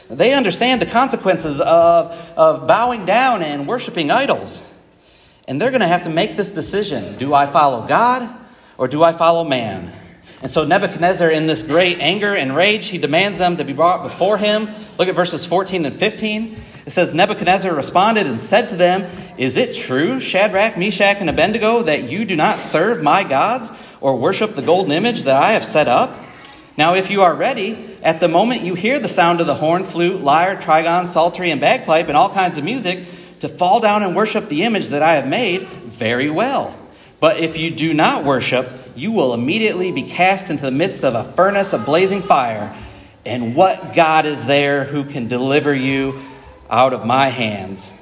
They 0.08 0.32
understand 0.32 0.80
the 0.80 0.86
consequences 0.86 1.60
of, 1.60 2.12
of 2.36 2.68
bowing 2.68 3.04
down 3.04 3.42
and 3.42 3.66
worshiping 3.66 4.12
idols. 4.12 4.64
And 5.48 5.60
they're 5.60 5.70
going 5.70 5.80
to 5.80 5.88
have 5.88 6.04
to 6.04 6.10
make 6.10 6.36
this 6.36 6.52
decision 6.52 7.18
do 7.18 7.34
I 7.34 7.46
follow 7.46 7.84
God 7.88 8.32
or 8.78 8.86
do 8.86 9.02
I 9.02 9.12
follow 9.12 9.42
man? 9.42 9.92
And 10.44 10.52
so 10.52 10.66
Nebuchadnezzar, 10.66 11.30
in 11.30 11.46
this 11.46 11.62
great 11.62 12.00
anger 12.00 12.36
and 12.36 12.54
rage, 12.54 12.88
he 12.88 12.98
demands 12.98 13.38
them 13.38 13.56
to 13.56 13.64
be 13.64 13.72
brought 13.72 14.02
before 14.02 14.36
him. 14.36 14.68
Look 14.98 15.08
at 15.08 15.14
verses 15.14 15.46
14 15.46 15.86
and 15.86 15.98
15. 15.98 16.60
It 16.84 16.90
says, 16.90 17.14
Nebuchadnezzar 17.14 17.74
responded 17.74 18.26
and 18.26 18.38
said 18.38 18.68
to 18.68 18.76
them, 18.76 19.10
Is 19.38 19.56
it 19.56 19.72
true, 19.72 20.20
Shadrach, 20.20 20.76
Meshach, 20.76 21.16
and 21.16 21.30
Abednego, 21.30 21.84
that 21.84 22.10
you 22.10 22.26
do 22.26 22.36
not 22.36 22.60
serve 22.60 23.02
my 23.02 23.24
gods 23.24 23.70
or 24.02 24.16
worship 24.16 24.54
the 24.54 24.60
golden 24.60 24.92
image 24.92 25.22
that 25.22 25.42
I 25.42 25.52
have 25.52 25.64
set 25.64 25.88
up? 25.88 26.14
Now, 26.76 26.94
if 26.94 27.08
you 27.08 27.22
are 27.22 27.34
ready, 27.34 27.96
at 28.02 28.20
the 28.20 28.28
moment 28.28 28.64
you 28.64 28.74
hear 28.74 28.98
the 28.98 29.08
sound 29.08 29.40
of 29.40 29.46
the 29.46 29.54
horn, 29.54 29.84
flute, 29.84 30.20
lyre, 30.20 30.56
trigon, 30.56 31.06
psaltery, 31.06 31.52
and 31.52 31.60
bagpipe, 31.60 32.08
and 32.08 32.18
all 32.18 32.28
kinds 32.28 32.58
of 32.58 32.64
music, 32.64 33.06
to 33.38 33.48
fall 33.48 33.80
down 33.80 34.02
and 34.02 34.14
worship 34.14 34.50
the 34.50 34.64
image 34.64 34.88
that 34.88 35.00
I 35.02 35.14
have 35.14 35.26
made, 35.26 35.62
very 35.62 36.28
well. 36.28 36.78
But 37.18 37.38
if 37.38 37.56
you 37.56 37.70
do 37.70 37.94
not 37.94 38.24
worship, 38.24 38.83
you 38.96 39.12
will 39.12 39.34
immediately 39.34 39.92
be 39.92 40.02
cast 40.02 40.50
into 40.50 40.62
the 40.62 40.70
midst 40.70 41.04
of 41.04 41.14
a 41.14 41.24
furnace 41.24 41.72
of 41.72 41.84
blazing 41.84 42.22
fire. 42.22 42.76
And 43.26 43.56
what 43.56 43.94
God 43.94 44.26
is 44.26 44.46
there 44.46 44.84
who 44.84 45.04
can 45.04 45.28
deliver 45.28 45.74
you 45.74 46.20
out 46.70 46.92
of 46.92 47.06
my 47.06 47.28
hands? 47.28 47.92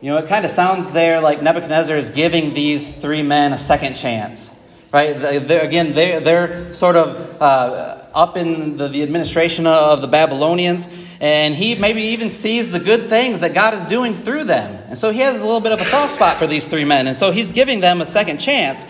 You 0.00 0.10
know, 0.10 0.18
it 0.18 0.28
kind 0.28 0.44
of 0.44 0.50
sounds 0.50 0.92
there 0.92 1.20
like 1.20 1.42
Nebuchadnezzar 1.42 1.96
is 1.96 2.08
giving 2.10 2.54
these 2.54 2.94
three 2.94 3.22
men 3.22 3.52
a 3.52 3.58
second 3.58 3.94
chance. 3.94 4.50
Right? 4.92 5.12
They're, 5.12 5.62
again, 5.62 5.92
they're, 5.94 6.20
they're 6.20 6.74
sort 6.74 6.96
of 6.96 7.40
uh, 7.40 8.06
up 8.12 8.36
in 8.36 8.76
the, 8.76 8.88
the 8.88 9.02
administration 9.02 9.66
of 9.66 10.00
the 10.00 10.08
Babylonians, 10.08 10.88
and 11.20 11.54
he 11.54 11.76
maybe 11.76 12.02
even 12.02 12.30
sees 12.30 12.72
the 12.72 12.80
good 12.80 13.08
things 13.08 13.40
that 13.40 13.54
God 13.54 13.74
is 13.74 13.86
doing 13.86 14.14
through 14.14 14.44
them. 14.44 14.82
And 14.88 14.98
so 14.98 15.12
he 15.12 15.20
has 15.20 15.38
a 15.38 15.44
little 15.44 15.60
bit 15.60 15.72
of 15.72 15.80
a 15.80 15.84
soft 15.84 16.14
spot 16.14 16.38
for 16.38 16.46
these 16.46 16.66
three 16.66 16.84
men. 16.84 17.06
And 17.06 17.16
so 17.16 17.30
he's 17.30 17.52
giving 17.52 17.80
them 17.80 18.00
a 18.00 18.06
second 18.06 18.38
chance. 18.38 18.84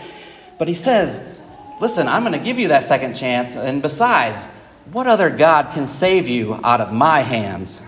But 0.61 0.67
he 0.67 0.75
says, 0.75 1.19
Listen, 1.79 2.07
I'm 2.07 2.21
going 2.21 2.37
to 2.37 2.45
give 2.45 2.59
you 2.59 2.67
that 2.67 2.83
second 2.83 3.15
chance. 3.15 3.55
And 3.55 3.81
besides, 3.81 4.45
what 4.91 5.07
other 5.07 5.31
God 5.31 5.71
can 5.71 5.87
save 5.87 6.29
you 6.29 6.59
out 6.63 6.79
of 6.79 6.93
my 6.93 7.21
hands? 7.21 7.81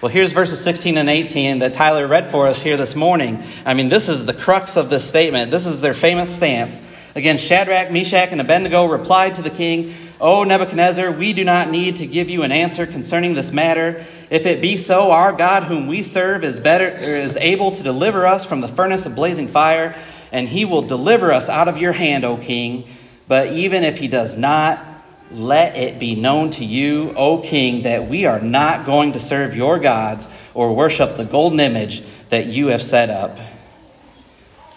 Well, 0.00 0.10
here's 0.10 0.32
verses 0.32 0.64
16 0.64 0.96
and 0.96 1.10
18 1.10 1.58
that 1.58 1.74
Tyler 1.74 2.08
read 2.08 2.30
for 2.30 2.46
us 2.46 2.62
here 2.62 2.78
this 2.78 2.96
morning. 2.96 3.42
I 3.66 3.74
mean, 3.74 3.90
this 3.90 4.08
is 4.08 4.24
the 4.24 4.32
crux 4.32 4.78
of 4.78 4.88
this 4.88 5.06
statement. 5.06 5.50
This 5.50 5.66
is 5.66 5.82
their 5.82 5.92
famous 5.92 6.34
stance. 6.34 6.80
Again, 7.14 7.36
Shadrach, 7.36 7.90
Meshach, 7.90 8.30
and 8.30 8.40
Abednego 8.40 8.86
replied 8.86 9.34
to 9.34 9.42
the 9.42 9.50
king, 9.50 9.92
O 10.22 10.42
Nebuchadnezzar, 10.42 11.12
we 11.12 11.34
do 11.34 11.44
not 11.44 11.68
need 11.68 11.96
to 11.96 12.06
give 12.06 12.30
you 12.30 12.44
an 12.44 12.52
answer 12.52 12.86
concerning 12.86 13.34
this 13.34 13.52
matter. 13.52 14.06
If 14.30 14.46
it 14.46 14.62
be 14.62 14.78
so, 14.78 15.10
our 15.10 15.34
God, 15.34 15.64
whom 15.64 15.86
we 15.86 16.02
serve, 16.02 16.44
is 16.44 16.60
better 16.60 16.88
is 16.88 17.36
able 17.36 17.72
to 17.72 17.82
deliver 17.82 18.26
us 18.26 18.46
from 18.46 18.62
the 18.62 18.68
furnace 18.68 19.04
of 19.04 19.14
blazing 19.14 19.48
fire 19.48 19.94
and 20.32 20.48
he 20.48 20.64
will 20.64 20.82
deliver 20.82 21.32
us 21.32 21.48
out 21.48 21.68
of 21.68 21.78
your 21.78 21.92
hand, 21.92 22.24
O 22.24 22.36
king. 22.36 22.88
But 23.28 23.52
even 23.52 23.84
if 23.84 23.98
he 23.98 24.08
does 24.08 24.36
not, 24.36 24.84
let 25.30 25.76
it 25.76 25.98
be 25.98 26.16
known 26.16 26.50
to 26.50 26.64
you, 26.64 27.12
O 27.16 27.38
king, 27.38 27.82
that 27.82 28.08
we 28.08 28.26
are 28.26 28.40
not 28.40 28.84
going 28.84 29.12
to 29.12 29.20
serve 29.20 29.54
your 29.54 29.78
gods 29.78 30.26
or 30.54 30.74
worship 30.74 31.16
the 31.16 31.24
golden 31.24 31.60
image 31.60 32.02
that 32.30 32.46
you 32.46 32.68
have 32.68 32.82
set 32.82 33.10
up. 33.10 33.38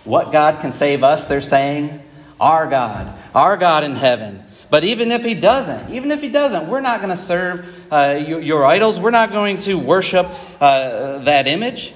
What 0.03 0.31
God 0.31 0.59
can 0.59 0.71
save 0.71 1.03
us, 1.03 1.27
they're 1.27 1.41
saying? 1.41 2.03
Our 2.39 2.67
God, 2.67 3.17
our 3.33 3.57
God 3.57 3.83
in 3.83 3.95
heaven. 3.95 4.43
But 4.69 4.83
even 4.83 5.11
if 5.11 5.23
he 5.23 5.35
doesn't, 5.35 5.93
even 5.93 6.11
if 6.11 6.21
he 6.21 6.29
doesn't, 6.29 6.67
we're 6.67 6.81
not 6.81 6.99
going 6.99 7.11
to 7.11 7.17
serve 7.17 7.69
uh, 7.91 8.19
your, 8.27 8.41
your, 8.41 8.65
idols. 8.65 8.99
We're 8.99 9.11
not 9.11 9.31
going 9.31 9.57
to 9.57 9.77
worship 9.77 10.27
uh, 10.59 11.19
that 11.19 11.47
image. 11.47 11.93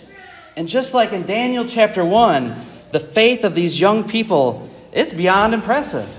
And 0.56 0.68
just 0.68 0.94
like 0.94 1.12
in 1.12 1.26
Daniel 1.26 1.66
chapter 1.66 2.06
1, 2.06 2.67
the 2.91 3.00
faith 3.00 3.44
of 3.44 3.56
these 3.56 3.79
young 3.79 4.08
people, 4.08 4.70
it's 4.91 5.13
beyond 5.13 5.53
impressive. 5.53 6.15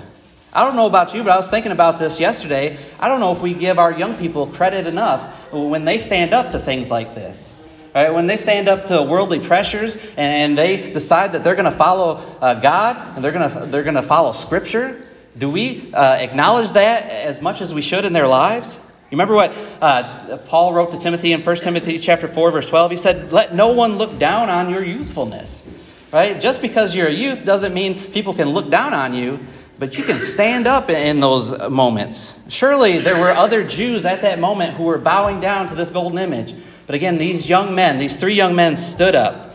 I 0.52 0.64
don't 0.64 0.76
know 0.76 0.86
about 0.86 1.14
you, 1.14 1.22
but 1.22 1.32
I 1.32 1.36
was 1.36 1.48
thinking 1.48 1.72
about 1.72 1.98
this 1.98 2.18
yesterday. 2.18 2.78
I 2.98 3.08
don't 3.08 3.20
know 3.20 3.32
if 3.32 3.42
we 3.42 3.54
give 3.54 3.78
our 3.78 3.92
young 3.92 4.16
people 4.16 4.46
credit 4.46 4.86
enough 4.86 5.52
when 5.52 5.84
they 5.84 5.98
stand 5.98 6.32
up 6.32 6.52
to 6.52 6.58
things 6.58 6.90
like 6.90 7.14
this. 7.14 7.52
Right? 7.94 8.12
When 8.12 8.26
they 8.26 8.36
stand 8.36 8.68
up 8.68 8.86
to 8.86 9.02
worldly 9.02 9.40
pressures 9.40 9.96
and 10.16 10.56
they 10.56 10.90
decide 10.92 11.32
that 11.32 11.44
they're 11.44 11.54
going 11.54 11.70
to 11.70 11.76
follow 11.76 12.16
uh, 12.40 12.54
God 12.54 13.16
and 13.16 13.24
they're 13.24 13.32
going 13.32 13.50
to 13.50 13.66
they're 13.66 13.82
going 13.82 13.94
to 13.94 14.02
follow 14.02 14.32
Scripture, 14.32 15.04
do 15.36 15.50
we 15.50 15.92
uh, 15.92 16.14
acknowledge 16.14 16.72
that 16.72 17.10
as 17.10 17.40
much 17.40 17.60
as 17.60 17.74
we 17.74 17.82
should 17.82 18.04
in 18.04 18.12
their 18.12 18.26
lives? 18.26 18.76
You 19.10 19.16
remember 19.16 19.34
what 19.34 19.56
uh, 19.80 20.38
Paul 20.46 20.74
wrote 20.74 20.92
to 20.92 20.98
Timothy 20.98 21.32
in 21.32 21.42
1 21.42 21.56
Timothy 21.56 21.98
chapter 21.98 22.28
4 22.28 22.50
verse 22.50 22.68
12? 22.68 22.90
He 22.90 22.96
said, 22.96 23.32
"Let 23.32 23.54
no 23.54 23.68
one 23.68 23.96
look 23.96 24.18
down 24.18 24.50
on 24.50 24.70
your 24.70 24.84
youthfulness." 24.84 25.66
Right? 26.12 26.40
Just 26.40 26.62
because 26.62 26.94
you're 26.94 27.08
a 27.08 27.12
youth 27.12 27.44
doesn't 27.44 27.74
mean 27.74 28.00
people 28.12 28.32
can 28.32 28.48
look 28.48 28.70
down 28.70 28.94
on 28.94 29.12
you, 29.12 29.40
but 29.78 29.98
you 29.98 30.04
can 30.04 30.20
stand 30.20 30.66
up 30.66 30.88
in 30.90 31.20
those 31.20 31.68
moments. 31.68 32.38
Surely 32.48 32.98
there 32.98 33.18
were 33.18 33.30
other 33.30 33.62
Jews 33.62 34.04
at 34.04 34.22
that 34.22 34.38
moment 34.38 34.74
who 34.74 34.84
were 34.84 34.98
bowing 34.98 35.38
down 35.38 35.68
to 35.68 35.74
this 35.74 35.90
golden 35.90 36.18
image. 36.18 36.54
But 36.86 36.94
again, 36.94 37.18
these 37.18 37.48
young 37.48 37.74
men, 37.74 37.98
these 37.98 38.16
three 38.16 38.34
young 38.34 38.54
men 38.54 38.76
stood 38.76 39.14
up. 39.14 39.54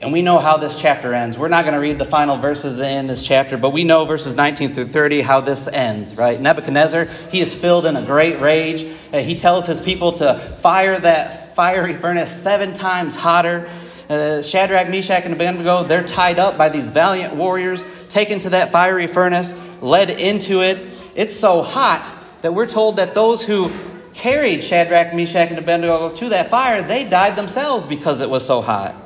And 0.00 0.12
we 0.12 0.22
know 0.22 0.38
how 0.38 0.56
this 0.56 0.80
chapter 0.80 1.12
ends. 1.12 1.36
We're 1.36 1.48
not 1.48 1.64
going 1.64 1.74
to 1.74 1.80
read 1.80 1.98
the 1.98 2.06
final 2.06 2.38
verses 2.38 2.80
in 2.80 3.06
this 3.06 3.22
chapter, 3.22 3.58
but 3.58 3.70
we 3.70 3.84
know 3.84 4.06
verses 4.06 4.34
19 4.34 4.72
through 4.72 4.88
30 4.88 5.20
how 5.20 5.42
this 5.42 5.68
ends, 5.68 6.16
right? 6.16 6.40
Nebuchadnezzar, 6.40 7.04
he 7.30 7.40
is 7.40 7.54
filled 7.54 7.84
in 7.84 7.96
a 7.96 8.02
great 8.02 8.40
rage. 8.40 8.84
Uh, 9.12 9.18
he 9.18 9.34
tells 9.34 9.66
his 9.66 9.78
people 9.78 10.12
to 10.12 10.38
fire 10.62 10.98
that 10.98 11.54
fiery 11.54 11.94
furnace 11.94 12.32
seven 12.32 12.72
times 12.72 13.14
hotter. 13.14 13.68
Uh, 14.10 14.42
Shadrach, 14.42 14.90
Meshach, 14.90 15.24
and 15.24 15.32
Abednego, 15.32 15.84
they're 15.84 16.02
tied 16.02 16.40
up 16.40 16.58
by 16.58 16.68
these 16.68 16.88
valiant 16.90 17.36
warriors, 17.36 17.84
taken 18.08 18.40
to 18.40 18.50
that 18.50 18.72
fiery 18.72 19.06
furnace, 19.06 19.54
led 19.80 20.10
into 20.10 20.62
it. 20.62 20.84
It's 21.14 21.38
so 21.38 21.62
hot 21.62 22.12
that 22.42 22.52
we're 22.52 22.66
told 22.66 22.96
that 22.96 23.14
those 23.14 23.44
who 23.44 23.70
carried 24.12 24.64
Shadrach, 24.64 25.14
Meshach, 25.14 25.50
and 25.50 25.60
Abednego 25.60 26.12
to 26.12 26.28
that 26.30 26.50
fire, 26.50 26.82
they 26.82 27.04
died 27.04 27.36
themselves 27.36 27.86
because 27.86 28.20
it 28.20 28.28
was 28.28 28.44
so 28.44 28.60
hot. 28.60 28.96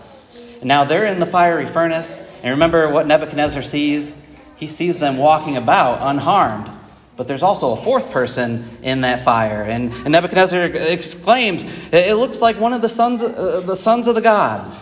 Now 0.63 0.85
they're 0.85 1.05
in 1.05 1.21
the 1.21 1.27
fiery 1.27 1.67
furnace. 1.67 2.19
And 2.43 2.53
remember 2.53 2.89
what 2.89 3.07
Nebuchadnezzar 3.07 3.63
sees? 3.63 4.15
He 4.57 4.69
sees 4.69 4.99
them 5.01 5.19
walking 5.19 5.59
about 5.59 5.99
unharmed. 6.01 6.71
But 7.17 7.29
there's 7.29 7.43
also 7.43 7.73
a 7.73 7.77
fourth 7.77 8.11
person 8.11 8.79
in 8.83 9.03
that 9.03 9.23
fire. 9.23 9.63
And, 9.65 9.93
and 9.93 10.13
Nebuchadnezzar 10.13 10.63
exclaims, 10.63 11.65
It 11.93 12.17
looks 12.17 12.41
like 12.41 12.59
one 12.59 12.73
of 12.73 12.81
the 12.81 12.89
sons, 12.89 13.21
uh, 13.21 13.61
the 13.65 13.77
sons 13.77 14.09
of 14.09 14.15
the 14.15 14.23
gods. 14.23 14.81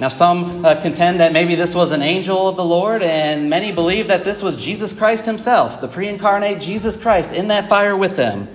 Now, 0.00 0.08
some 0.08 0.64
uh, 0.64 0.80
contend 0.80 1.18
that 1.18 1.32
maybe 1.32 1.56
this 1.56 1.74
was 1.74 1.90
an 1.90 2.02
angel 2.02 2.48
of 2.48 2.54
the 2.54 2.64
Lord, 2.64 3.02
and 3.02 3.50
many 3.50 3.72
believe 3.72 4.08
that 4.08 4.22
this 4.22 4.42
was 4.42 4.56
Jesus 4.56 4.92
Christ 4.92 5.24
himself, 5.24 5.80
the 5.80 5.88
pre 5.88 6.06
incarnate 6.06 6.60
Jesus 6.60 6.96
Christ, 6.96 7.32
in 7.32 7.48
that 7.48 7.68
fire 7.68 7.96
with 7.96 8.14
them. 8.14 8.48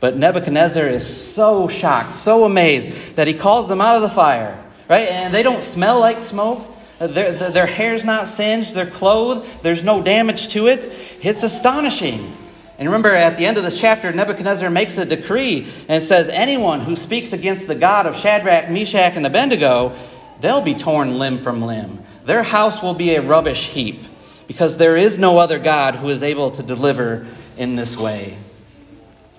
But 0.00 0.16
Nebuchadnezzar 0.16 0.86
is 0.86 1.06
so 1.06 1.68
shocked, 1.68 2.14
so 2.14 2.44
amazed, 2.44 3.16
that 3.16 3.26
he 3.26 3.34
calls 3.34 3.68
them 3.68 3.82
out 3.82 3.96
of 3.96 4.02
the 4.02 4.08
fire, 4.08 4.58
right? 4.88 5.08
And 5.08 5.34
they 5.34 5.42
don't 5.42 5.62
smell 5.62 6.00
like 6.00 6.22
smoke. 6.22 6.66
Uh, 6.98 7.08
their, 7.08 7.32
their, 7.32 7.50
their 7.50 7.66
hair's 7.66 8.04
not 8.04 8.26
singed, 8.26 8.74
they're 8.74 8.86
clothed, 8.86 9.46
there's 9.62 9.82
no 9.82 10.02
damage 10.02 10.48
to 10.48 10.66
it. 10.66 10.90
It's 11.20 11.42
astonishing. 11.42 12.36
And 12.78 12.88
remember, 12.88 13.14
at 13.14 13.36
the 13.36 13.44
end 13.44 13.58
of 13.58 13.64
this 13.64 13.78
chapter, 13.78 14.10
Nebuchadnezzar 14.10 14.70
makes 14.70 14.96
a 14.96 15.04
decree 15.04 15.68
and 15.88 16.02
says, 16.02 16.28
Anyone 16.28 16.80
who 16.80 16.96
speaks 16.96 17.32
against 17.32 17.68
the 17.68 17.74
God 17.74 18.06
of 18.06 18.16
Shadrach, 18.16 18.70
Meshach, 18.70 19.14
and 19.14 19.26
Abednego 19.26 19.94
they'll 20.42 20.60
be 20.60 20.74
torn 20.74 21.18
limb 21.18 21.42
from 21.42 21.62
limb. 21.62 22.00
Their 22.26 22.42
house 22.42 22.82
will 22.82 22.94
be 22.94 23.14
a 23.14 23.22
rubbish 23.22 23.70
heap 23.70 24.02
because 24.46 24.76
there 24.76 24.96
is 24.96 25.18
no 25.18 25.38
other 25.38 25.58
God 25.58 25.96
who 25.96 26.10
is 26.10 26.22
able 26.22 26.50
to 26.50 26.62
deliver 26.62 27.26
in 27.56 27.76
this 27.76 27.96
way. 27.96 28.36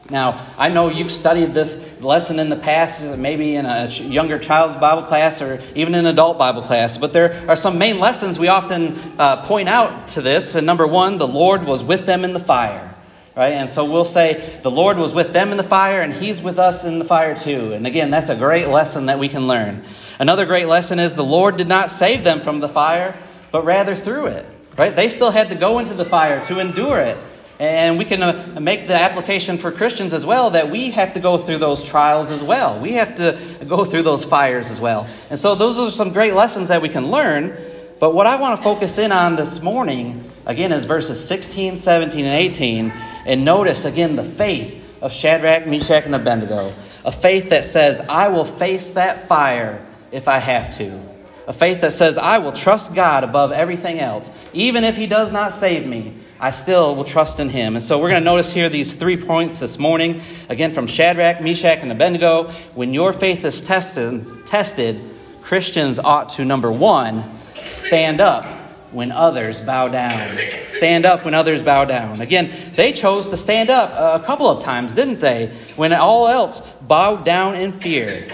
Now, 0.09 0.45
I 0.57 0.67
know 0.67 0.89
you've 0.89 1.11
studied 1.11 1.53
this 1.53 2.01
lesson 2.01 2.37
in 2.37 2.49
the 2.49 2.57
past, 2.57 3.17
maybe 3.17 3.55
in 3.55 3.65
a 3.65 3.87
younger 3.87 4.37
child's 4.37 4.75
Bible 4.75 5.03
class 5.03 5.41
or 5.41 5.61
even 5.75 5.95
an 5.95 6.05
adult 6.05 6.37
Bible 6.37 6.61
class, 6.61 6.97
but 6.97 7.13
there 7.13 7.49
are 7.49 7.55
some 7.55 7.77
main 7.77 7.99
lessons 7.99 8.37
we 8.37 8.49
often 8.49 8.97
uh, 9.17 9.45
point 9.45 9.69
out 9.69 10.09
to 10.09 10.21
this. 10.21 10.55
And 10.55 10.65
number 10.65 10.85
one, 10.85 11.17
the 11.17 11.27
Lord 11.27 11.63
was 11.63 11.83
with 11.83 12.05
them 12.05 12.25
in 12.25 12.33
the 12.33 12.39
fire. 12.39 12.93
Right? 13.35 13.53
And 13.53 13.69
so 13.69 13.85
we'll 13.85 14.05
say 14.05 14.59
the 14.61 14.69
Lord 14.69 14.97
was 14.97 15.13
with 15.13 15.33
them 15.33 15.51
in 15.51 15.57
the 15.57 15.63
fire 15.63 16.01
and 16.01 16.13
He's 16.13 16.39
with 16.39 16.59
us 16.59 16.85
in 16.85 16.99
the 16.99 17.05
fire 17.05 17.35
too. 17.35 17.73
And 17.73 17.87
again, 17.87 18.11
that's 18.11 18.29
a 18.29 18.35
great 18.35 18.67
lesson 18.67 19.07
that 19.07 19.17
we 19.17 19.29
can 19.29 19.47
learn. 19.47 19.83
Another 20.19 20.45
great 20.45 20.67
lesson 20.67 20.99
is 20.99 21.15
the 21.15 21.23
Lord 21.23 21.57
did 21.57 21.67
not 21.67 21.89
save 21.89 22.23
them 22.23 22.41
from 22.41 22.59
the 22.59 22.69
fire, 22.69 23.15
but 23.51 23.65
rather 23.65 23.95
through 23.95 24.27
it. 24.27 24.45
Right? 24.77 24.95
They 24.95 25.09
still 25.09 25.31
had 25.31 25.49
to 25.49 25.55
go 25.55 25.79
into 25.79 25.93
the 25.93 26.05
fire 26.05 26.43
to 26.45 26.59
endure 26.59 26.99
it. 26.99 27.17
And 27.59 27.99
we 27.99 28.05
can 28.05 28.23
uh, 28.23 28.59
make 28.59 28.87
the 28.87 28.95
application 28.95 29.57
for 29.57 29.71
Christians 29.71 30.13
as 30.13 30.25
well 30.25 30.49
that 30.51 30.69
we 30.69 30.91
have 30.91 31.13
to 31.13 31.19
go 31.19 31.37
through 31.37 31.59
those 31.59 31.83
trials 31.83 32.31
as 32.31 32.43
well. 32.43 32.79
We 32.79 32.93
have 32.93 33.15
to 33.15 33.39
go 33.67 33.85
through 33.85 34.03
those 34.03 34.25
fires 34.25 34.71
as 34.71 34.81
well. 34.81 35.07
And 35.29 35.39
so 35.39 35.53
those 35.53 35.77
are 35.77 35.91
some 35.91 36.11
great 36.13 36.33
lessons 36.33 36.69
that 36.69 36.81
we 36.81 36.89
can 36.89 37.11
learn. 37.11 37.55
But 37.99 38.15
what 38.15 38.25
I 38.25 38.37
want 38.37 38.57
to 38.57 38.63
focus 38.63 38.97
in 38.97 39.11
on 39.11 39.35
this 39.35 39.61
morning, 39.61 40.29
again, 40.45 40.71
is 40.71 40.85
verses 40.85 41.25
16, 41.25 41.77
17, 41.77 42.25
and 42.25 42.33
18. 42.33 42.91
And 43.25 43.45
notice, 43.45 43.85
again, 43.85 44.15
the 44.15 44.23
faith 44.23 44.83
of 45.01 45.11
Shadrach, 45.11 45.67
Meshach, 45.67 46.05
and 46.05 46.15
Abednego. 46.15 46.73
A 47.05 47.11
faith 47.11 47.49
that 47.49 47.65
says, 47.65 48.01
I 48.01 48.29
will 48.29 48.45
face 48.45 48.91
that 48.91 49.27
fire 49.27 49.85
if 50.13 50.27
I 50.27 50.37
have 50.37 50.69
to. 50.77 51.01
A 51.45 51.51
faith 51.51 51.81
that 51.81 51.91
says, 51.91 52.17
I 52.17 52.37
will 52.37 52.53
trust 52.53 52.95
God 52.95 53.25
above 53.25 53.51
everything 53.51 53.99
else. 53.99 54.31
Even 54.53 54.85
if 54.85 54.95
He 54.95 55.07
does 55.07 55.31
not 55.31 55.51
save 55.51 55.85
me, 55.85 56.13
I 56.39 56.51
still 56.51 56.95
will 56.95 57.03
trust 57.03 57.41
in 57.41 57.49
Him. 57.49 57.75
And 57.75 57.83
so 57.83 57.99
we're 57.99 58.09
going 58.09 58.21
to 58.21 58.25
notice 58.25 58.53
here 58.53 58.69
these 58.69 58.95
three 58.95 59.17
points 59.17 59.59
this 59.59 59.77
morning. 59.77 60.21
Again, 60.47 60.71
from 60.71 60.87
Shadrach, 60.87 61.41
Meshach, 61.41 61.79
and 61.79 61.91
Abednego. 61.91 62.49
When 62.75 62.93
your 62.93 63.11
faith 63.11 63.43
is 63.43 63.61
tested, 63.61 64.45
tested 64.45 65.01
Christians 65.41 65.99
ought 65.99 66.29
to, 66.29 66.45
number 66.45 66.71
one, 66.71 67.23
stand 67.55 68.21
up 68.21 68.45
when 68.93 69.11
others 69.11 69.59
bow 69.59 69.89
down. 69.89 70.37
Stand 70.67 71.05
up 71.05 71.25
when 71.25 71.33
others 71.33 71.63
bow 71.63 71.83
down. 71.83 72.21
Again, 72.21 72.51
they 72.75 72.93
chose 72.93 73.29
to 73.29 73.37
stand 73.37 73.69
up 73.69 73.89
a 73.91 74.23
couple 74.23 74.47
of 74.47 74.63
times, 74.63 74.93
didn't 74.93 75.19
they? 75.19 75.47
When 75.75 75.91
all 75.91 76.27
else 76.27 76.71
bowed 76.81 77.25
down 77.25 77.55
in 77.55 77.73
fear. 77.73 78.25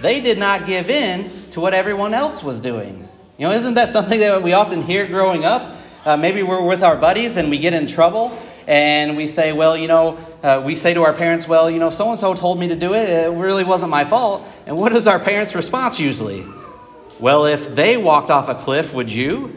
They 0.00 0.20
did 0.20 0.38
not 0.38 0.66
give 0.66 0.88
in 0.88 1.30
to 1.52 1.60
what 1.60 1.74
everyone 1.74 2.14
else 2.14 2.42
was 2.42 2.60
doing. 2.60 3.08
You 3.36 3.46
know, 3.46 3.52
isn't 3.52 3.74
that 3.74 3.88
something 3.88 4.18
that 4.20 4.42
we 4.42 4.52
often 4.52 4.82
hear 4.82 5.06
growing 5.06 5.44
up? 5.44 5.76
Uh, 6.04 6.16
maybe 6.16 6.42
we're 6.42 6.66
with 6.66 6.82
our 6.82 6.96
buddies 6.96 7.36
and 7.36 7.50
we 7.50 7.58
get 7.58 7.74
in 7.74 7.86
trouble 7.86 8.36
and 8.66 9.16
we 9.16 9.26
say, 9.26 9.52
well, 9.52 9.76
you 9.76 9.88
know, 9.88 10.18
uh, 10.42 10.62
we 10.64 10.76
say 10.76 10.94
to 10.94 11.02
our 11.02 11.12
parents, 11.12 11.46
well, 11.46 11.70
you 11.70 11.78
know, 11.78 11.90
so 11.90 12.08
and 12.10 12.18
so 12.18 12.34
told 12.34 12.58
me 12.58 12.68
to 12.68 12.76
do 12.76 12.94
it. 12.94 13.08
It 13.08 13.30
really 13.32 13.64
wasn't 13.64 13.90
my 13.90 14.04
fault. 14.04 14.46
And 14.66 14.78
what 14.78 14.92
is 14.92 15.06
our 15.06 15.18
parents' 15.18 15.54
response 15.54 16.00
usually? 16.00 16.46
Well, 17.18 17.44
if 17.44 17.74
they 17.74 17.98
walked 17.98 18.30
off 18.30 18.48
a 18.48 18.54
cliff, 18.54 18.94
would 18.94 19.12
you? 19.12 19.56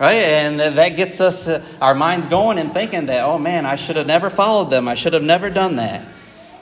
Right? 0.00 0.14
And 0.14 0.58
that 0.58 0.96
gets 0.96 1.20
us, 1.20 1.46
uh, 1.46 1.64
our 1.80 1.94
minds 1.94 2.26
going 2.26 2.58
and 2.58 2.74
thinking 2.74 3.06
that, 3.06 3.24
oh 3.24 3.38
man, 3.38 3.64
I 3.64 3.76
should 3.76 3.94
have 3.94 4.08
never 4.08 4.28
followed 4.28 4.70
them. 4.70 4.88
I 4.88 4.96
should 4.96 5.12
have 5.12 5.22
never 5.22 5.50
done 5.50 5.76
that. 5.76 6.04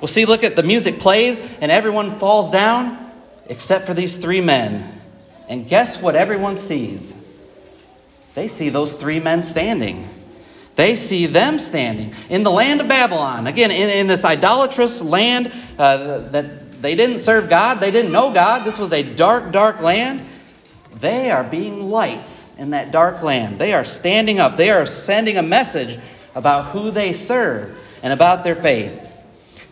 Well, 0.01 0.09
see, 0.09 0.27
look 0.27 0.45
at 0.45 0.57
the 0.57 0.63
music 0.63 0.99
plays 0.99 1.39
and 1.61 1.71
everyone 1.71 2.11
falls 2.11 2.51
down 2.51 3.02
except 3.53 3.85
for 3.87 3.93
these 3.93 4.17
three 4.17 4.41
men. 4.41 4.91
And 5.47 5.69
guess 5.69 6.03
what 6.03 6.17
everyone 6.17 6.57
sees? 6.57 7.23
They 8.35 8.49
see 8.49 8.71
those 8.71 8.95
three 8.95 9.21
men 9.21 9.43
standing. 9.43 10.09
They 10.75 10.97
see 10.97 11.27
them 11.27 11.59
standing 11.59 12.15
in 12.31 12.45
the 12.45 12.51
land 12.51 12.81
of 12.81 12.89
Babylon. 12.89 13.47
Again, 13.47 13.71
in, 13.71 13.91
in 13.91 14.07
this 14.07 14.25
idolatrous 14.25 15.03
land 15.03 15.53
uh, 15.79 16.31
that 16.31 16.81
they 16.81 16.95
didn't 16.95 17.19
serve 17.19 17.51
God, 17.51 17.75
they 17.75 17.91
didn't 17.91 18.11
know 18.11 18.33
God. 18.33 18.65
This 18.65 18.79
was 18.79 18.95
a 18.95 19.03
dark, 19.03 19.53
dark 19.53 19.83
land. 19.83 20.23
They 20.97 21.31
are 21.31 21.45
being 21.45 21.91
lights 21.91 22.59
in 22.59 22.71
that 22.71 22.91
dark 22.91 23.23
land. 23.23 23.59
They 23.59 23.75
are 23.75 23.85
standing 23.85 24.41
up. 24.41 24.57
They 24.57 24.71
are 24.71 24.87
sending 24.87 25.37
a 25.37 25.43
message 25.43 25.99
about 26.35 26.73
who 26.73 26.91
they 26.91 27.13
serve 27.13 27.79
and 28.03 28.15
about 28.15 28.45
their 28.45 28.55
faith. 28.55 29.11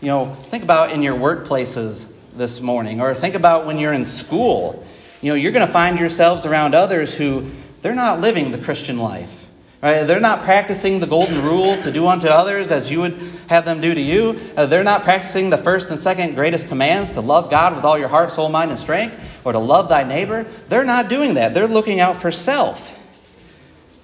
You 0.03 0.09
know, 0.09 0.35
think 0.35 0.65
about 0.65 0.93
in 0.93 1.03
your 1.03 1.17
workplaces 1.17 2.10
this 2.33 2.61
morning, 2.61 3.01
or 3.01 3.15
think 3.15 3.35
about 3.35 3.67
when 3.67 3.79
you're 3.79 3.93
in 3.93 4.05
school. 4.05 4.85
You 5.21 5.31
know, 5.31 5.35
you're 5.35 5.53
going 5.53 5.67
to 5.67 5.73
find 5.73 5.99
yourselves 5.99 6.47
around 6.47 6.75
others 6.75 7.15
who 7.15 7.51
they're 7.83 7.95
not 7.95 8.21
living 8.21 8.51
the 8.53 8.59
Christian 8.59 8.99
life. 8.99 9.41
Right? 9.83 10.03
They're 10.03 10.21
not 10.21 10.43
practicing 10.43 11.01
the 11.01 11.07
golden 11.07 11.43
rule 11.43 11.81
to 11.83 11.91
do 11.91 12.07
unto 12.07 12.27
others 12.29 12.71
as 12.71 12.91
you 12.91 13.01
would 13.01 13.19
have 13.49 13.65
them 13.65 13.81
do 13.81 13.95
to 13.95 14.01
you. 14.01 14.39
Uh, 14.55 14.67
they're 14.67 14.85
not 14.85 15.05
practicing 15.05 15.49
the 15.49 15.57
first 15.57 15.89
and 15.89 15.99
second 15.99 16.35
greatest 16.35 16.69
commands 16.69 17.13
to 17.13 17.23
love 17.23 17.51
God 17.51 17.75
with 17.75 17.85
all 17.85 17.99
your 17.99 18.09
heart, 18.09 18.31
soul, 18.31 18.51
mind, 18.51 18.71
and 18.71 18.79
strength, 18.79 19.41
or 19.43 19.53
to 19.53 19.59
love 19.59 19.89
thy 19.89 20.05
neighbor. 20.05 20.43
They're 20.69 20.85
not 20.85 21.09
doing 21.09 21.35
that. 21.35 21.55
They're 21.55 21.67
looking 21.67 21.99
out 21.99 22.17
for 22.17 22.31
self. 22.31 22.99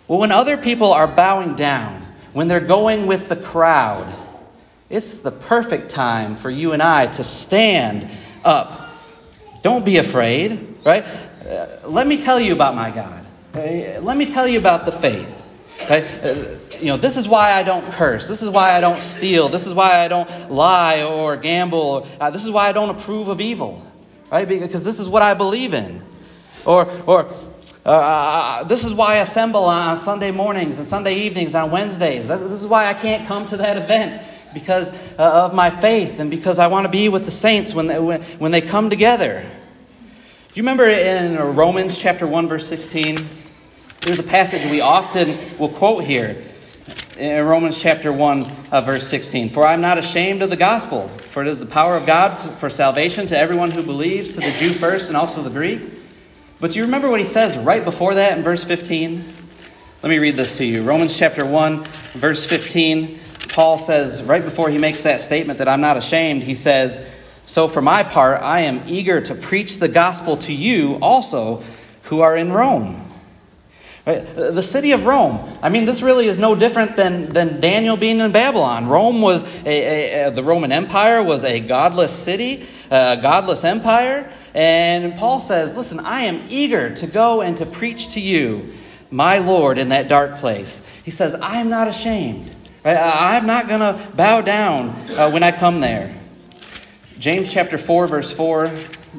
Well, 0.09 0.19
when 0.19 0.33
other 0.33 0.57
people 0.57 0.95
are 0.95 1.07
bowing 1.07 1.57
down, 1.57 2.07
when 2.33 2.49
they're 2.49 2.61
going 2.61 3.07
with 3.07 3.29
the 3.29 3.37
crowd, 3.37 4.11
it's 4.88 5.20
the 5.20 5.33
perfect 5.33 5.90
time 5.90 6.37
for 6.37 6.51
you 6.51 6.72
and 6.72 6.83
I 6.83 7.07
to 7.07 7.25
stand 7.25 8.09
up. 8.44 8.88
Don't 9.62 9.85
be 9.85 9.96
afraid, 9.96 10.77
right? 10.85 11.05
Uh, 11.05 11.66
let 11.87 12.07
me 12.07 12.18
tell 12.18 12.38
you 12.38 12.53
about 12.53 12.75
my 12.75 12.90
God. 12.90 13.25
Let 13.55 14.16
me 14.16 14.27
tell 14.27 14.46
you 14.46 14.59
about 14.59 14.85
the 14.85 14.92
faith. 14.92 15.42
Uh, 15.88 16.57
you 16.79 16.87
know, 16.87 16.96
this 16.96 17.16
is 17.16 17.27
why 17.27 17.53
I 17.53 17.62
don't 17.62 17.90
curse. 17.92 18.29
This 18.29 18.42
is 18.42 18.51
why 18.51 18.77
I 18.77 18.81
don't 18.81 19.01
steal. 19.01 19.49
This 19.49 19.66
is 19.66 19.75
why 19.75 20.05
I 20.05 20.09
don't 20.09 20.51
lie 20.51 21.03
or 21.03 21.37
gamble. 21.37 22.07
Uh, 22.20 22.31
this 22.31 22.44
is 22.44 22.51
why 22.51 22.68
I 22.68 22.72
don't 22.72 22.90
approve 22.90 23.29
of 23.29 23.40
evil, 23.40 23.85
right? 24.31 24.49
Because 24.49 24.85
this 24.85 25.01
is 25.01 25.09
what 25.09 25.22
I 25.22 25.35
believe 25.35 25.75
in. 25.75 26.03
Or, 26.64 26.88
or 27.07 27.27
uh, 27.85 27.90
uh 27.90 28.64
this 28.64 28.85
is 28.85 28.92
why 28.92 29.14
I 29.14 29.18
assemble 29.18 29.64
on 29.64 29.96
Sunday 29.99 30.33
mornings 30.33 30.79
and 30.79 30.87
Sunday 30.87 31.20
evenings 31.20 31.55
on 31.55 31.70
Wednesdays. 31.70 32.29
This 32.29 32.40
is 32.40 32.66
why 32.66 32.87
I 32.87 32.94
can't 32.94 33.27
come 33.27 33.46
to 33.46 33.57
that 33.59 33.77
event 33.77 34.18
because 34.57 34.90
uh, 35.19 35.45
of 35.45 35.55
my 35.55 35.69
faith 35.69 36.19
and 36.19 36.31
because 36.31 36.59
I 36.59 36.69
want 36.69 36.87
to 36.87 36.90
be 36.90 37.11
with 37.11 37.27
the 37.27 37.31
saints 37.31 37.75
when 37.75 37.88
they, 37.88 37.99
when, 38.01 38.23
when 38.38 38.53
they 38.53 38.62
come 38.62 38.88
together. 38.88 39.45
Do 40.49 40.55
you 40.55 40.62
remember 40.62 40.87
in 40.87 41.37
Romans 41.55 42.01
chapter 42.01 42.27
1, 42.27 42.49
verse 42.49 42.66
16? 42.66 43.19
There's 44.01 44.19
a 44.19 44.23
passage 44.23 44.64
we 44.71 44.81
often 44.81 45.37
will 45.59 45.69
quote 45.69 46.05
here 46.05 46.42
in 47.19 47.45
Romans 47.45 47.79
chapter 47.79 48.11
1, 48.11 48.45
uh, 48.73 48.81
verse 48.81 49.07
16. 49.07 49.51
For 49.51 49.66
I 49.66 49.75
am 49.75 49.83
not 49.83 49.99
ashamed 49.99 50.40
of 50.40 50.49
the 50.49 50.57
gospel, 50.57 51.09
for 51.09 51.42
it 51.42 51.49
is 51.49 51.61
the 51.61 51.66
power 51.66 51.95
of 51.95 52.07
God 52.07 52.31
for 52.35 52.71
salvation 52.71 53.27
to 53.27 53.38
everyone 53.38 53.71
who 53.71 53.83
believes, 53.83 54.31
to 54.31 54.40
the 54.40 54.51
Jew 54.53 54.73
first 54.73 55.09
and 55.09 55.16
also 55.19 55.42
the 55.42 55.51
Greek. 55.51 55.83
But 56.61 56.73
do 56.73 56.79
you 56.79 56.87
remember 56.87 57.11
what 57.11 57.21
he 57.21 57.27
says 57.27 57.59
right 57.59 57.85
before 57.85 58.14
that 58.14 58.38
in 58.38 58.42
verse 58.42 58.64
15? 58.64 59.23
Let 60.03 60.11
me 60.11 60.19
read 60.19 60.37
this 60.37 60.57
to 60.59 60.64
you. 60.64 60.83
Romans 60.83 61.19
chapter 61.19 61.45
1, 61.45 61.85
verse 61.85 62.47
15. 62.47 63.19
Paul 63.57 63.79
says, 63.79 64.23
right 64.23 64.45
before 64.45 64.69
he 64.69 64.79
makes 64.79 65.03
that 65.03 65.21
statement 65.21 65.59
that 65.59 65.66
I'm 65.66 65.81
not 65.81 65.97
ashamed, 65.97 66.45
he 66.45 66.55
says, 66.55 67.05
So 67.47 67.66
for 67.66 67.83
my 67.83 68.03
part, 68.05 68.42
I 68.42 68.61
am 68.61 68.83
eager 68.87 69.21
to 69.21 69.35
preach 69.35 69.79
the 69.79 69.88
gospel 69.88 70.37
to 70.37 70.53
you 70.53 70.99
also 71.01 71.62
who 72.05 72.21
are 72.21 72.37
in 72.37 72.53
Rome 72.53 73.03
Right? 74.07 74.25
The 74.25 74.62
city 74.62 74.92
of 74.92 75.05
Rome. 75.05 75.40
I 75.62 75.69
mean, 75.69 75.85
this 75.85 76.01
really 76.01 76.27
is 76.27 76.38
no 76.38 76.55
different 76.55 76.95
than, 76.95 77.27
than 77.27 77.61
Daniel 77.61 77.97
being 77.97 78.21
in 78.21 78.31
Babylon. 78.31 78.87
Rome 78.87 79.21
was 79.21 79.42
a, 79.66 79.69
a, 79.69 80.29
a, 80.29 80.31
the 80.31 80.45
Roman 80.45 80.71
Empire 80.71 81.25
was 81.25 81.42
a 81.42 81.59
godless 81.59 82.12
city, 82.12 82.64
a 82.88 83.19
godless 83.21 83.64
empire. 83.64 84.31
And 84.55 85.16
Paul 85.16 85.40
says, 85.40 85.77
Listen, 85.77 85.99
I 85.99 86.23
am 86.23 86.40
eager 86.49 86.95
to 86.95 87.07
go 87.09 87.42
and 87.42 87.57
to 87.57 87.66
preach 87.66 88.11
to 88.11 88.21
you, 88.21 88.73
my 89.11 89.38
Lord, 89.38 89.77
in 89.77 89.88
that 89.88 90.07
dark 90.07 90.37
place. 90.37 90.87
He 91.05 91.11
says, 91.11 91.35
I 91.35 91.57
am 91.57 91.69
not 91.69 91.88
ashamed. 91.88 92.49
Right? 92.87 92.96
I'm 92.96 93.46
not 93.46 93.66
going 93.66 93.81
to 93.81 94.01
bow 94.14 94.42
down 94.42 94.90
uh, 95.18 95.29
when 95.33 95.42
I 95.42 95.51
come 95.51 95.81
there. 95.81 96.16
James 97.18 97.53
chapter 97.53 97.79
4, 97.79 98.07
verse 98.07 98.33
4 98.33 98.70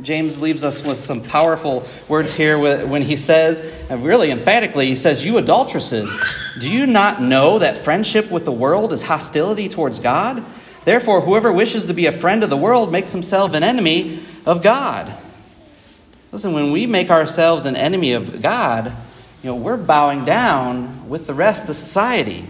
James 0.04 0.40
leaves 0.40 0.64
us 0.64 0.86
with 0.86 0.98
some 0.98 1.22
powerful 1.22 1.86
words 2.08 2.34
here 2.34 2.58
when 2.58 3.02
he 3.02 3.18
says, 3.18 3.86
and 3.90 4.06
really 4.06 4.32
emphatically, 4.32 4.86
he 4.86 4.96
says, 4.96 5.26
You 5.26 5.38
adulteresses, 5.38 6.18
do 6.60 6.72
you 6.72 6.88
not 6.88 7.22
know 7.22 7.60
that 7.60 7.76
friendship 7.76 8.32
with 8.32 8.46
the 8.46 8.54
world 8.54 8.94
is 8.94 9.04
hostility 9.04 9.68
towards 9.68 10.00
God? 10.00 10.46
Therefore, 10.86 11.20
whoever 11.20 11.52
wishes 11.52 11.88
to 11.88 11.94
be 11.94 12.06
a 12.06 12.12
friend 12.14 12.44
of 12.44 12.50
the 12.50 12.56
world 12.56 12.90
makes 12.90 13.12
himself 13.12 13.54
an 13.54 13.64
enemy 13.64 14.20
of 14.46 14.64
God. 14.64 15.14
Listen, 16.32 16.54
when 16.54 16.72
we 16.72 16.88
make 16.88 17.10
ourselves 17.10 17.66
an 17.66 17.76
enemy 17.76 18.14
of 18.14 18.42
God, 18.42 18.94
you 19.44 19.50
know, 19.50 19.56
we're 19.56 19.76
bowing 19.76 20.24
down 20.24 21.10
with 21.10 21.28
the 21.28 21.34
rest 21.34 21.68
of 21.70 21.76
society. 21.76 22.46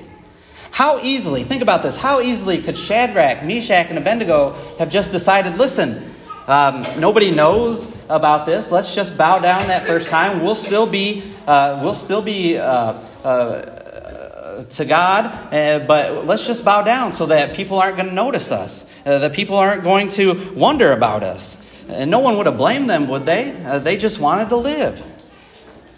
How 0.72 1.00
easily, 1.00 1.44
think 1.44 1.62
about 1.62 1.84
this, 1.84 1.98
how 1.98 2.22
easily 2.22 2.62
could 2.62 2.78
Shadrach, 2.78 3.44
Meshach, 3.44 3.88
and 3.90 3.98
Abednego 3.98 4.54
have 4.78 4.90
just 4.90 5.12
decided, 5.12 5.58
listen, 5.58 6.14
um, 6.48 6.86
nobody 7.00 7.32
knows 7.32 7.94
about 8.10 8.46
this. 8.46 8.72
Let's 8.72 8.96
just 8.96 9.18
bow 9.18 9.40
down 9.40 9.68
that 9.68 9.86
first 9.86 10.08
time. 10.08 10.42
We'll 10.42 10.56
still 10.56 10.88
be, 10.88 11.24
uh, 11.46 11.80
we'll 11.84 11.96
still 11.96 12.22
be 12.22 12.58
uh, 12.58 12.94
uh, 13.24 14.64
to 14.64 14.86
God, 14.86 15.26
uh, 15.54 15.86
but 15.86 16.26
let's 16.26 16.48
just 16.48 16.64
bow 16.64 16.84
down 16.84 17.12
so 17.12 17.26
that 17.28 17.54
people 17.56 17.80
aren't 17.80 17.98
going 17.98 18.10
to 18.10 18.16
notice 18.16 18.52
us, 18.52 18.90
uh, 19.06 19.20
that 19.20 19.34
people 19.34 19.56
aren't 19.56 19.84
going 19.84 20.10
to 20.10 20.54
wonder 20.56 20.94
about 20.94 21.24
us. 21.24 21.64
And 21.90 22.10
no 22.10 22.20
one 22.20 22.38
would 22.38 22.46
have 22.46 22.58
blamed 22.58 22.90
them, 22.90 23.08
would 23.08 23.26
they? 23.26 23.52
Uh, 23.66 23.80
they 23.80 23.98
just 23.98 24.20
wanted 24.20 24.50
to 24.50 24.58
live. 24.58 25.04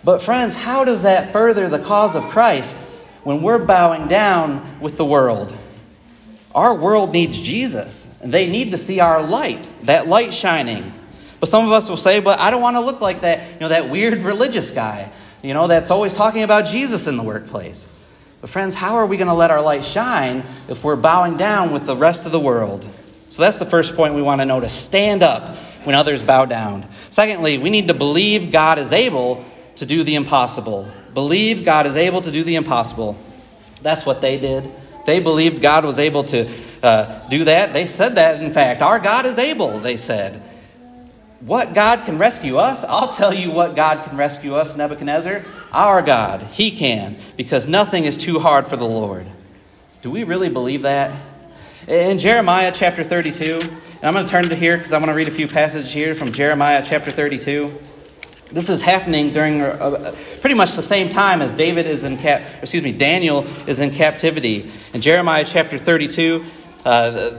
But, 0.04 0.22
friends, 0.22 0.56
how 0.56 0.84
does 0.84 1.04
that 1.04 1.32
further 1.32 1.70
the 1.70 1.80
cause 1.80 2.16
of 2.16 2.24
Christ 2.24 2.89
when 3.24 3.42
we're 3.42 3.64
bowing 3.66 4.08
down 4.08 4.80
with 4.80 4.98
the 4.98 5.06
world? 5.06 5.56
Our 6.56 6.74
world 6.74 7.12
needs 7.12 7.42
Jesus, 7.42 8.20
and 8.22 8.34
they 8.34 8.50
need 8.50 8.72
to 8.72 8.78
see 8.78 9.00
our 9.00 9.22
light, 9.22 9.70
that 9.84 10.08
light 10.08 10.34
shining. 10.34 10.92
But 11.40 11.48
some 11.48 11.66
of 11.66 11.72
us 11.72 11.90
will 11.90 11.98
say, 11.98 12.20
but 12.20 12.40
I 12.40 12.52
don't 12.52 12.62
want 12.62 12.76
to 12.76 12.82
look 12.82 13.02
like 13.02 13.22
that, 13.22 13.54
you 13.54 13.60
know, 13.60 13.70
that 13.70 13.90
weird 13.90 14.22
religious 14.24 14.72
guy, 14.72 15.12
you 15.42 15.54
know, 15.54 15.68
that's 15.68 15.92
always 15.92 16.16
talking 16.16 16.44
about 16.44 16.66
Jesus 16.66 17.08
in 17.08 17.18
the 17.18 17.24
workplace. 17.24 17.88
But 18.42 18.50
friends, 18.50 18.76
how 18.76 18.96
are 18.96 19.06
we 19.06 19.18
going 19.18 19.28
to 19.28 19.34
let 19.34 19.52
our 19.52 19.62
light 19.62 19.86
shine 19.86 20.44
if 20.68 20.84
we're 20.84 20.96
bowing 20.96 21.38
down 21.38 21.72
with 21.72 21.86
the 21.86 21.96
rest 21.96 22.26
of 22.26 22.32
the 22.32 22.40
world? 22.40 22.86
So 23.30 23.42
that's 23.42 23.60
the 23.60 23.66
first 23.66 23.96
point 23.96 24.16
we 24.16 24.22
want 24.22 24.42
to 24.42 24.46
know 24.46 24.60
to 24.60 24.70
stand 24.70 25.24
up 25.24 25.56
when 25.84 25.96
others 25.96 26.24
bow 26.24 26.46
down. 26.46 26.86
Secondly, 27.10 27.58
we 27.58 27.70
need 27.70 27.88
to 27.90 27.94
believe 27.94 28.52
God 28.52 28.80
is 28.80 28.92
able 28.92 29.46
to 29.76 29.86
do 29.86 30.04
the 30.04 30.16
impossible. 30.16 30.92
Believe 31.20 31.66
God 31.66 31.86
is 31.86 31.98
able 31.98 32.22
to 32.22 32.32
do 32.32 32.46
the 32.46 32.56
impossible. 32.56 33.18
That's 33.82 34.06
what 34.06 34.22
they 34.22 34.38
did. 34.40 34.72
They 35.06 35.20
believed 35.20 35.62
God 35.62 35.84
was 35.84 36.00
able 36.00 36.24
to 36.24 36.50
uh, 36.82 37.28
do 37.28 37.44
that. 37.44 37.74
They 37.74 37.88
said 37.88 38.16
that, 38.16 38.42
in 38.42 38.54
fact. 38.54 38.82
Our 38.82 39.00
God 39.00 39.26
is 39.26 39.38
able, 39.38 39.80
they 39.80 39.98
said. 39.98 40.42
What 41.42 41.74
God 41.74 42.06
can 42.06 42.18
rescue 42.18 42.56
us? 42.56 42.86
I'll 42.86 43.10
tell 43.10 43.34
you 43.34 43.52
what 43.52 43.76
God 43.76 44.06
can 44.08 44.16
rescue 44.16 44.56
us, 44.56 44.78
Nebuchadnezzar. 44.78 45.44
Our 45.74 46.02
God. 46.02 46.42
He 46.54 46.72
can, 46.72 47.18
because 47.36 47.68
nothing 47.68 48.06
is 48.06 48.18
too 48.18 48.40
hard 48.40 48.66
for 48.66 48.78
the 48.78 48.88
Lord. 48.88 49.28
Do 50.02 50.12
we 50.12 50.24
really 50.24 50.48
believe 50.48 50.84
that? 50.84 51.12
In 51.86 52.18
Jeremiah 52.18 52.72
chapter 52.74 53.04
32, 53.04 53.60
and 53.60 54.04
I'm 54.04 54.14
going 54.14 54.24
to 54.24 54.32
turn 54.32 54.48
to 54.48 54.56
here 54.56 54.78
because 54.78 54.94
I 54.94 55.00
want 55.00 55.10
to 55.10 55.14
read 55.14 55.28
a 55.28 55.32
few 55.32 55.50
passages 55.50 55.92
here 55.92 56.16
from 56.16 56.32
Jeremiah 56.32 56.82
chapter 56.82 57.12
32. 57.12 57.78
This 58.52 58.70
is 58.70 58.82
happening 58.82 59.30
during 59.30 59.62
uh, 59.62 60.16
pretty 60.42 60.56
much 60.56 60.76
the 60.76 60.82
same 60.82 61.10
time 61.10 61.44
as 61.44 61.54
David 61.54 61.86
is 61.86 62.04
in 62.04 62.18
cap, 62.18 62.42
excuse 62.64 62.82
me, 62.82 62.92
Daniel 62.92 63.44
is 63.68 63.80
in 63.80 63.92
captivity. 63.92 64.72
In 64.92 65.02
Jeremiah 65.02 65.46
chapter 65.46 65.78
32, 65.78 66.44
uh, 66.84 67.32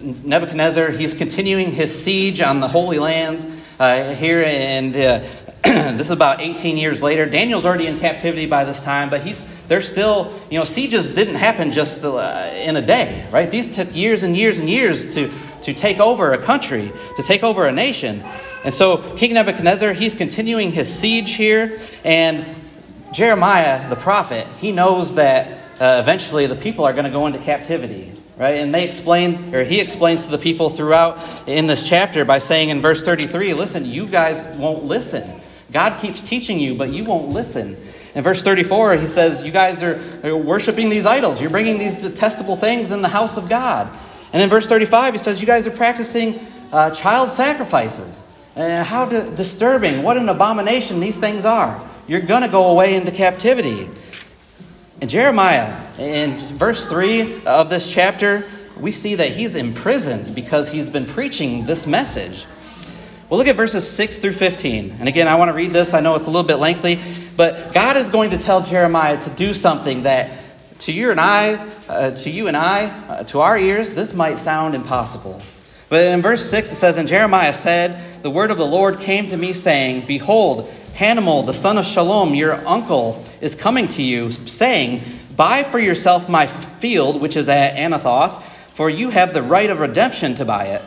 Nebuchadnezzar, 0.00 0.90
he's 0.90 1.14
continuing 1.14 1.72
his 1.72 2.04
siege 2.04 2.40
on 2.40 2.60
the 2.60 2.68
Holy 2.68 3.00
Lands 3.00 3.44
uh, 3.80 4.14
here, 4.14 4.44
and 4.46 4.94
uh, 4.94 5.24
this 5.64 6.02
is 6.02 6.10
about 6.12 6.40
18 6.40 6.76
years 6.76 7.02
later. 7.02 7.26
Daniel's 7.26 7.66
already 7.66 7.88
in 7.88 7.98
captivity 7.98 8.46
by 8.46 8.62
this 8.62 8.84
time, 8.84 9.10
but 9.10 9.22
he's 9.22 9.42
they're 9.66 9.80
still, 9.80 10.32
you 10.48 10.58
know, 10.58 10.64
sieges 10.64 11.10
didn't 11.10 11.36
happen 11.36 11.72
just 11.72 12.04
uh, 12.04 12.50
in 12.54 12.76
a 12.76 12.82
day, 12.82 13.26
right? 13.32 13.50
These 13.50 13.74
took 13.74 13.92
years 13.96 14.22
and 14.22 14.36
years 14.36 14.60
and 14.60 14.70
years 14.70 15.14
to, 15.14 15.28
to 15.62 15.74
take 15.74 15.98
over 15.98 16.32
a 16.32 16.38
country, 16.38 16.92
to 17.16 17.22
take 17.22 17.42
over 17.42 17.66
a 17.66 17.72
nation. 17.72 18.22
And 18.64 18.72
so 18.72 18.98
King 19.16 19.34
Nebuchadnezzar, 19.34 19.92
he's 19.92 20.14
continuing 20.14 20.70
his 20.70 20.92
siege 20.92 21.34
here, 21.34 21.80
and 22.04 22.44
Jeremiah, 23.12 23.88
the 23.88 23.96
prophet, 23.96 24.46
he 24.58 24.72
knows 24.72 25.16
that 25.16 25.58
uh, 25.80 25.98
eventually 26.00 26.46
the 26.46 26.56
people 26.56 26.84
are 26.84 26.92
going 26.92 27.04
to 27.04 27.10
go 27.10 27.26
into 27.26 27.38
captivity, 27.38 28.12
right? 28.36 28.56
And 28.56 28.74
they 28.74 28.84
explain, 28.84 29.54
or 29.54 29.64
he 29.64 29.80
explains 29.80 30.26
to 30.26 30.30
the 30.30 30.38
people 30.38 30.70
throughout 30.70 31.18
in 31.48 31.66
this 31.66 31.86
chapter 31.88 32.24
by 32.24 32.38
saying 32.38 32.68
in 32.68 32.80
verse 32.80 33.02
33, 33.02 33.54
listen, 33.54 33.84
you 33.84 34.06
guys 34.06 34.46
won't 34.56 34.84
listen. 34.84 35.40
God 35.72 36.00
keeps 36.00 36.22
teaching 36.22 36.60
you, 36.60 36.74
but 36.74 36.90
you 36.90 37.04
won't 37.04 37.30
listen. 37.30 37.76
In 38.14 38.22
verse 38.22 38.42
34, 38.42 38.96
he 38.96 39.06
says, 39.06 39.42
You 39.42 39.52
guys 39.52 39.82
are, 39.82 39.98
are 40.22 40.36
worshiping 40.36 40.90
these 40.90 41.06
idols. 41.06 41.40
You're 41.40 41.50
bringing 41.50 41.78
these 41.78 41.96
detestable 41.96 42.56
things 42.56 42.90
in 42.90 43.02
the 43.02 43.08
house 43.08 43.38
of 43.38 43.48
God. 43.48 43.88
And 44.32 44.42
in 44.42 44.48
verse 44.48 44.68
35, 44.68 45.14
he 45.14 45.18
says, 45.18 45.40
You 45.40 45.46
guys 45.46 45.66
are 45.66 45.70
practicing 45.70 46.38
uh, 46.72 46.90
child 46.90 47.30
sacrifices. 47.30 48.22
Uh, 48.54 48.84
how 48.84 49.06
di- 49.06 49.34
disturbing, 49.34 50.02
what 50.02 50.16
an 50.16 50.28
abomination 50.28 51.00
these 51.00 51.18
things 51.18 51.44
are. 51.44 51.80
You're 52.06 52.20
going 52.20 52.42
to 52.42 52.48
go 52.48 52.70
away 52.70 52.94
into 52.94 53.10
captivity. 53.10 53.88
In 55.00 55.08
Jeremiah, 55.08 55.74
in 55.98 56.38
verse 56.38 56.86
3 56.86 57.46
of 57.46 57.70
this 57.70 57.92
chapter, 57.92 58.44
we 58.78 58.92
see 58.92 59.14
that 59.14 59.28
he's 59.30 59.56
imprisoned 59.56 60.34
because 60.34 60.70
he's 60.70 60.90
been 60.90 61.06
preaching 61.06 61.64
this 61.64 61.86
message. 61.86 62.46
Well, 63.30 63.38
look 63.38 63.48
at 63.48 63.56
verses 63.56 63.88
6 63.88 64.18
through 64.18 64.32
15. 64.32 64.96
And 64.98 65.08
again, 65.08 65.28
I 65.28 65.36
want 65.36 65.48
to 65.48 65.54
read 65.54 65.70
this. 65.70 65.94
I 65.94 66.00
know 66.00 66.16
it's 66.16 66.26
a 66.26 66.30
little 66.30 66.46
bit 66.46 66.56
lengthy, 66.56 67.00
but 67.36 67.72
God 67.72 67.96
is 67.96 68.10
going 68.10 68.30
to 68.30 68.38
tell 68.38 68.60
Jeremiah 68.60 69.18
to 69.18 69.30
do 69.30 69.54
something 69.54 70.02
that 70.02 70.30
to 70.80 70.92
you 70.92 71.10
and 71.10 71.18
I, 71.18 71.54
uh, 71.88 72.10
to 72.10 72.30
you 72.30 72.48
and 72.48 72.56
I, 72.56 72.86
uh, 73.08 73.22
to 73.24 73.40
our 73.40 73.56
ears, 73.56 73.94
this 73.94 74.12
might 74.12 74.38
sound 74.38 74.74
impossible. 74.74 75.40
But 75.88 76.06
in 76.06 76.22
verse 76.22 76.44
6, 76.50 76.72
it 76.72 76.76
says, 76.76 76.96
And 76.96 77.08
Jeremiah 77.08 77.52
said, 77.52 78.11
The 78.22 78.30
word 78.30 78.52
of 78.52 78.56
the 78.56 78.64
Lord 78.64 79.00
came 79.00 79.26
to 79.28 79.36
me, 79.36 79.52
saying, 79.52 80.06
Behold, 80.06 80.72
Hanamel, 80.94 81.44
the 81.44 81.52
son 81.52 81.76
of 81.76 81.84
Shallum, 81.84 82.36
your 82.36 82.54
uncle, 82.68 83.24
is 83.40 83.56
coming 83.56 83.88
to 83.88 84.02
you, 84.02 84.30
saying, 84.30 85.02
Buy 85.34 85.64
for 85.64 85.80
yourself 85.80 86.28
my 86.28 86.46
field, 86.46 87.20
which 87.20 87.36
is 87.36 87.48
at 87.48 87.74
Anathoth, 87.74 88.40
for 88.42 88.88
you 88.88 89.10
have 89.10 89.34
the 89.34 89.42
right 89.42 89.68
of 89.68 89.80
redemption 89.80 90.36
to 90.36 90.44
buy 90.44 90.66
it. 90.66 90.82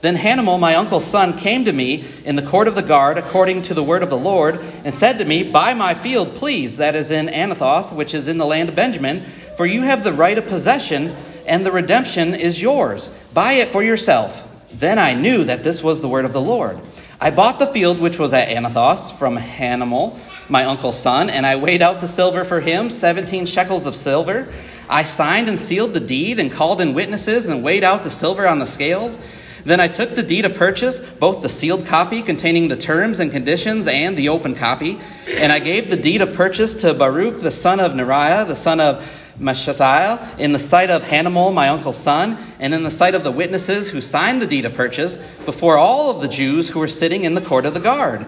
Then 0.00 0.16
Hanamel, 0.16 0.58
my 0.58 0.76
uncle's 0.76 1.04
son, 1.04 1.36
came 1.36 1.66
to 1.66 1.72
me 1.72 2.02
in 2.24 2.36
the 2.36 2.42
court 2.42 2.66
of 2.66 2.74
the 2.74 2.82
guard, 2.82 3.18
according 3.18 3.60
to 3.62 3.74
the 3.74 3.84
word 3.84 4.02
of 4.02 4.08
the 4.08 4.16
Lord, 4.16 4.58
and 4.82 4.94
said 4.94 5.18
to 5.18 5.26
me, 5.26 5.42
Buy 5.42 5.74
my 5.74 5.92
field, 5.92 6.34
please, 6.34 6.78
that 6.78 6.94
is 6.94 7.10
in 7.10 7.26
Anathoth, 7.26 7.94
which 7.94 8.14
is 8.14 8.26
in 8.26 8.38
the 8.38 8.46
land 8.46 8.70
of 8.70 8.74
Benjamin, 8.74 9.20
for 9.20 9.66
you 9.66 9.82
have 9.82 10.02
the 10.02 10.14
right 10.14 10.38
of 10.38 10.46
possession, 10.46 11.14
and 11.46 11.66
the 11.66 11.72
redemption 11.72 12.34
is 12.34 12.62
yours. 12.62 13.08
Buy 13.34 13.54
it 13.54 13.68
for 13.68 13.82
yourself. 13.82 14.49
Then 14.72 14.98
I 14.98 15.14
knew 15.14 15.44
that 15.44 15.64
this 15.64 15.82
was 15.82 16.00
the 16.00 16.08
word 16.08 16.24
of 16.24 16.32
the 16.32 16.40
Lord. 16.40 16.78
I 17.20 17.30
bought 17.30 17.58
the 17.58 17.66
field 17.66 18.00
which 18.00 18.18
was 18.18 18.32
at 18.32 18.48
Anathoth 18.48 19.18
from 19.18 19.36
Hanamel, 19.36 20.18
my 20.48 20.64
uncle's 20.64 20.98
son, 20.98 21.28
and 21.28 21.44
I 21.44 21.56
weighed 21.56 21.82
out 21.82 22.00
the 22.00 22.06
silver 22.06 22.44
for 22.44 22.60
him, 22.60 22.88
17 22.88 23.46
shekels 23.46 23.86
of 23.86 23.94
silver. 23.94 24.48
I 24.88 25.02
signed 25.02 25.48
and 25.48 25.58
sealed 25.58 25.92
the 25.92 26.00
deed 26.00 26.38
and 26.38 26.50
called 26.50 26.80
in 26.80 26.94
witnesses 26.94 27.48
and 27.48 27.62
weighed 27.62 27.84
out 27.84 28.04
the 28.04 28.10
silver 28.10 28.46
on 28.46 28.58
the 28.58 28.66
scales. 28.66 29.18
Then 29.64 29.80
I 29.80 29.88
took 29.88 30.14
the 30.14 30.22
deed 30.22 30.44
of 30.44 30.56
purchase, 30.56 31.00
both 31.00 31.42
the 31.42 31.48
sealed 31.48 31.84
copy 31.84 32.22
containing 32.22 32.68
the 32.68 32.76
terms 32.76 33.20
and 33.20 33.30
conditions 33.30 33.86
and 33.86 34.16
the 34.16 34.28
open 34.30 34.54
copy, 34.54 34.98
and 35.28 35.52
I 35.52 35.58
gave 35.58 35.90
the 35.90 35.96
deed 35.96 36.22
of 36.22 36.34
purchase 36.34 36.80
to 36.82 36.94
Baruch 36.94 37.40
the 37.40 37.50
son 37.50 37.80
of 37.80 37.92
Neriah, 37.92 38.46
the 38.46 38.56
son 38.56 38.80
of 38.80 39.19
In 39.40 40.52
the 40.52 40.58
sight 40.58 40.90
of 40.90 41.02
Hanamel, 41.02 41.54
my 41.54 41.70
uncle's 41.70 41.96
son, 41.96 42.36
and 42.58 42.74
in 42.74 42.82
the 42.82 42.90
sight 42.90 43.14
of 43.14 43.24
the 43.24 43.32
witnesses 43.32 43.90
who 43.90 44.02
signed 44.02 44.42
the 44.42 44.46
deed 44.46 44.66
of 44.66 44.74
purchase, 44.74 45.16
before 45.44 45.78
all 45.78 46.10
of 46.10 46.20
the 46.20 46.28
Jews 46.28 46.68
who 46.68 46.78
were 46.78 46.88
sitting 46.88 47.24
in 47.24 47.34
the 47.34 47.40
court 47.40 47.64
of 47.64 47.72
the 47.72 47.80
guard. 47.80 48.26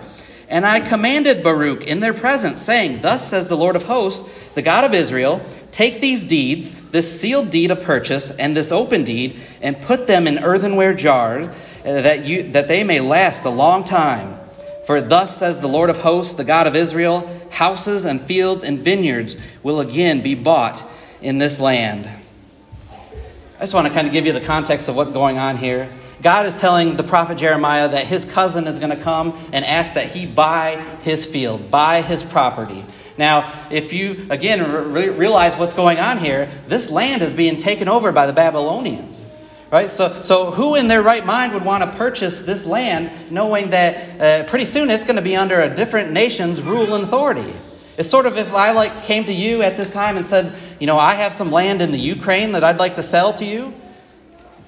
And 0.48 0.64
I 0.66 0.80
commanded 0.80 1.42
Baruch 1.42 1.86
in 1.86 2.00
their 2.00 2.14
presence, 2.14 2.62
saying, 2.62 3.02
Thus 3.02 3.28
says 3.28 3.48
the 3.48 3.56
Lord 3.56 3.76
of 3.76 3.84
hosts, 3.84 4.50
the 4.54 4.62
God 4.62 4.84
of 4.84 4.94
Israel, 4.94 5.44
take 5.70 6.00
these 6.00 6.24
deeds, 6.24 6.90
this 6.90 7.20
sealed 7.20 7.50
deed 7.50 7.70
of 7.70 7.82
purchase 7.82 8.30
and 8.30 8.56
this 8.56 8.72
open 8.72 9.04
deed, 9.04 9.38
and 9.60 9.80
put 9.82 10.06
them 10.06 10.26
in 10.26 10.38
earthenware 10.38 10.94
jars, 10.94 11.46
uh, 11.46 12.02
that, 12.02 12.24
you, 12.24 12.42
that 12.52 12.68
they 12.68 12.84
may 12.84 13.00
last 13.00 13.44
a 13.44 13.50
long 13.50 13.84
time. 13.84 14.38
For 14.86 15.00
thus 15.00 15.36
says 15.36 15.60
the 15.60 15.68
Lord 15.68 15.90
of 15.90 16.02
hosts, 16.02 16.34
the 16.34 16.44
God 16.44 16.66
of 16.66 16.74
Israel, 16.74 17.28
houses 17.50 18.04
and 18.04 18.20
fields 18.20 18.64
and 18.64 18.78
vineyards 18.78 19.36
will 19.62 19.80
again 19.80 20.22
be 20.22 20.34
bought 20.34 20.84
in 21.22 21.38
this 21.38 21.58
land. 21.60 22.08
I 23.56 23.60
just 23.60 23.74
want 23.74 23.86
to 23.86 23.92
kind 23.92 24.06
of 24.06 24.12
give 24.12 24.26
you 24.26 24.32
the 24.32 24.40
context 24.40 24.88
of 24.88 24.96
what's 24.96 25.12
going 25.12 25.38
on 25.38 25.56
here. 25.56 25.88
God 26.20 26.46
is 26.46 26.60
telling 26.60 26.96
the 26.96 27.02
prophet 27.02 27.38
Jeremiah 27.38 27.88
that 27.88 28.06
his 28.06 28.24
cousin 28.24 28.66
is 28.66 28.78
going 28.78 28.96
to 28.96 29.02
come 29.02 29.36
and 29.52 29.64
ask 29.64 29.94
that 29.94 30.06
he 30.06 30.26
buy 30.26 30.76
his 31.02 31.26
field, 31.26 31.70
buy 31.70 32.02
his 32.02 32.22
property. 32.22 32.84
Now, 33.18 33.52
if 33.70 33.92
you, 33.92 34.26
again, 34.30 34.92
re- 34.92 35.10
realize 35.10 35.56
what's 35.56 35.74
going 35.74 35.98
on 35.98 36.18
here, 36.18 36.48
this 36.68 36.90
land 36.90 37.22
is 37.22 37.32
being 37.34 37.56
taken 37.56 37.88
over 37.88 38.12
by 38.12 38.26
the 38.26 38.32
Babylonians. 38.32 39.26
Right? 39.70 39.90
So, 39.90 40.22
so 40.22 40.50
who 40.50 40.74
in 40.74 40.88
their 40.88 41.02
right 41.02 41.24
mind 41.24 41.54
would 41.54 41.64
want 41.64 41.82
to 41.82 41.90
purchase 41.96 42.42
this 42.42 42.66
land 42.66 43.10
knowing 43.30 43.70
that 43.70 44.20
uh, 44.20 44.48
pretty 44.48 44.66
soon 44.66 44.90
it's 44.90 45.04
going 45.04 45.16
to 45.16 45.22
be 45.22 45.34
under 45.34 45.60
a 45.60 45.74
different 45.74 46.12
nation's 46.12 46.62
rule 46.62 46.94
and 46.94 47.04
authority? 47.04 47.52
It's 47.98 48.08
sort 48.08 48.26
of 48.26 48.38
if 48.38 48.54
I 48.54 48.72
like 48.72 49.04
came 49.04 49.24
to 49.24 49.32
you 49.32 49.62
at 49.62 49.76
this 49.76 49.92
time 49.92 50.16
and 50.16 50.24
said, 50.24 50.52
you 50.80 50.86
know, 50.86 50.98
I 50.98 51.14
have 51.14 51.32
some 51.32 51.50
land 51.50 51.82
in 51.82 51.92
the 51.92 51.98
Ukraine 51.98 52.52
that 52.52 52.64
I'd 52.64 52.78
like 52.78 52.96
to 52.96 53.02
sell 53.02 53.34
to 53.34 53.44
you. 53.44 53.74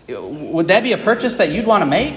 Would 0.08 0.68
that 0.68 0.82
be 0.82 0.92
a 0.92 0.98
purchase 0.98 1.38
that 1.38 1.50
you'd 1.50 1.66
want 1.66 1.82
to 1.82 1.86
make? 1.86 2.14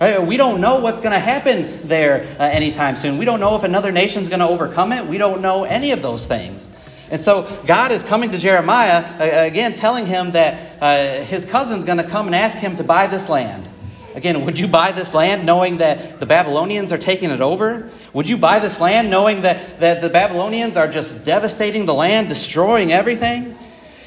Right? 0.00 0.22
We 0.22 0.36
don't 0.36 0.60
know 0.60 0.78
what's 0.78 1.00
going 1.00 1.14
to 1.14 1.18
happen 1.18 1.88
there 1.88 2.26
uh, 2.38 2.44
anytime 2.44 2.96
soon. 2.96 3.18
We 3.18 3.24
don't 3.24 3.40
know 3.40 3.56
if 3.56 3.64
another 3.64 3.90
nation's 3.90 4.28
going 4.28 4.40
to 4.40 4.48
overcome 4.48 4.92
it. 4.92 5.06
We 5.06 5.18
don't 5.18 5.40
know 5.40 5.64
any 5.64 5.90
of 5.90 6.02
those 6.02 6.26
things. 6.26 6.68
And 7.10 7.20
so 7.20 7.48
God 7.66 7.92
is 7.92 8.04
coming 8.04 8.30
to 8.32 8.38
Jeremiah, 8.38 9.04
uh, 9.18 9.46
again, 9.46 9.74
telling 9.74 10.06
him 10.06 10.32
that 10.32 10.82
uh, 10.82 11.24
his 11.24 11.44
cousin's 11.44 11.84
going 11.84 11.98
to 11.98 12.04
come 12.04 12.26
and 12.26 12.34
ask 12.34 12.58
him 12.58 12.76
to 12.76 12.84
buy 12.84 13.06
this 13.06 13.28
land. 13.28 13.68
Again, 14.16 14.46
would 14.46 14.58
you 14.58 14.66
buy 14.66 14.92
this 14.92 15.12
land 15.12 15.44
knowing 15.44 15.76
that 15.76 16.20
the 16.20 16.24
Babylonians 16.24 16.90
are 16.90 16.96
taking 16.98 17.28
it 17.28 17.42
over? 17.42 17.90
Would 18.14 18.26
you 18.26 18.38
buy 18.38 18.60
this 18.60 18.80
land 18.80 19.10
knowing 19.10 19.42
that, 19.42 19.80
that 19.80 20.00
the 20.00 20.08
Babylonians 20.08 20.78
are 20.78 20.88
just 20.88 21.26
devastating 21.26 21.84
the 21.84 21.92
land, 21.92 22.28
destroying 22.28 22.94
everything? 22.94 23.54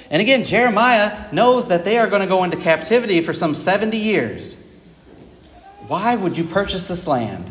And 0.09 0.19
again, 0.19 0.43
Jeremiah 0.45 1.31
knows 1.31 1.67
that 1.67 1.85
they 1.85 1.99
are 1.99 2.07
going 2.07 2.23
to 2.23 2.27
go 2.27 2.43
into 2.43 2.57
captivity 2.57 3.21
for 3.21 3.33
some 3.33 3.53
70 3.53 3.97
years. 3.97 4.59
Why 5.87 6.15
would 6.15 6.39
you 6.39 6.43
purchase 6.43 6.87
this 6.87 7.05
land? 7.05 7.45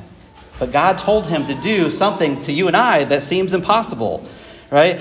But 0.58 0.72
God 0.72 0.98
told 0.98 1.28
him 1.28 1.46
to 1.46 1.54
do 1.54 1.88
something 1.90 2.40
to 2.40 2.52
you 2.52 2.66
and 2.66 2.76
I 2.76 3.04
that 3.04 3.22
seems 3.22 3.54
impossible, 3.54 4.26
right? 4.68 5.00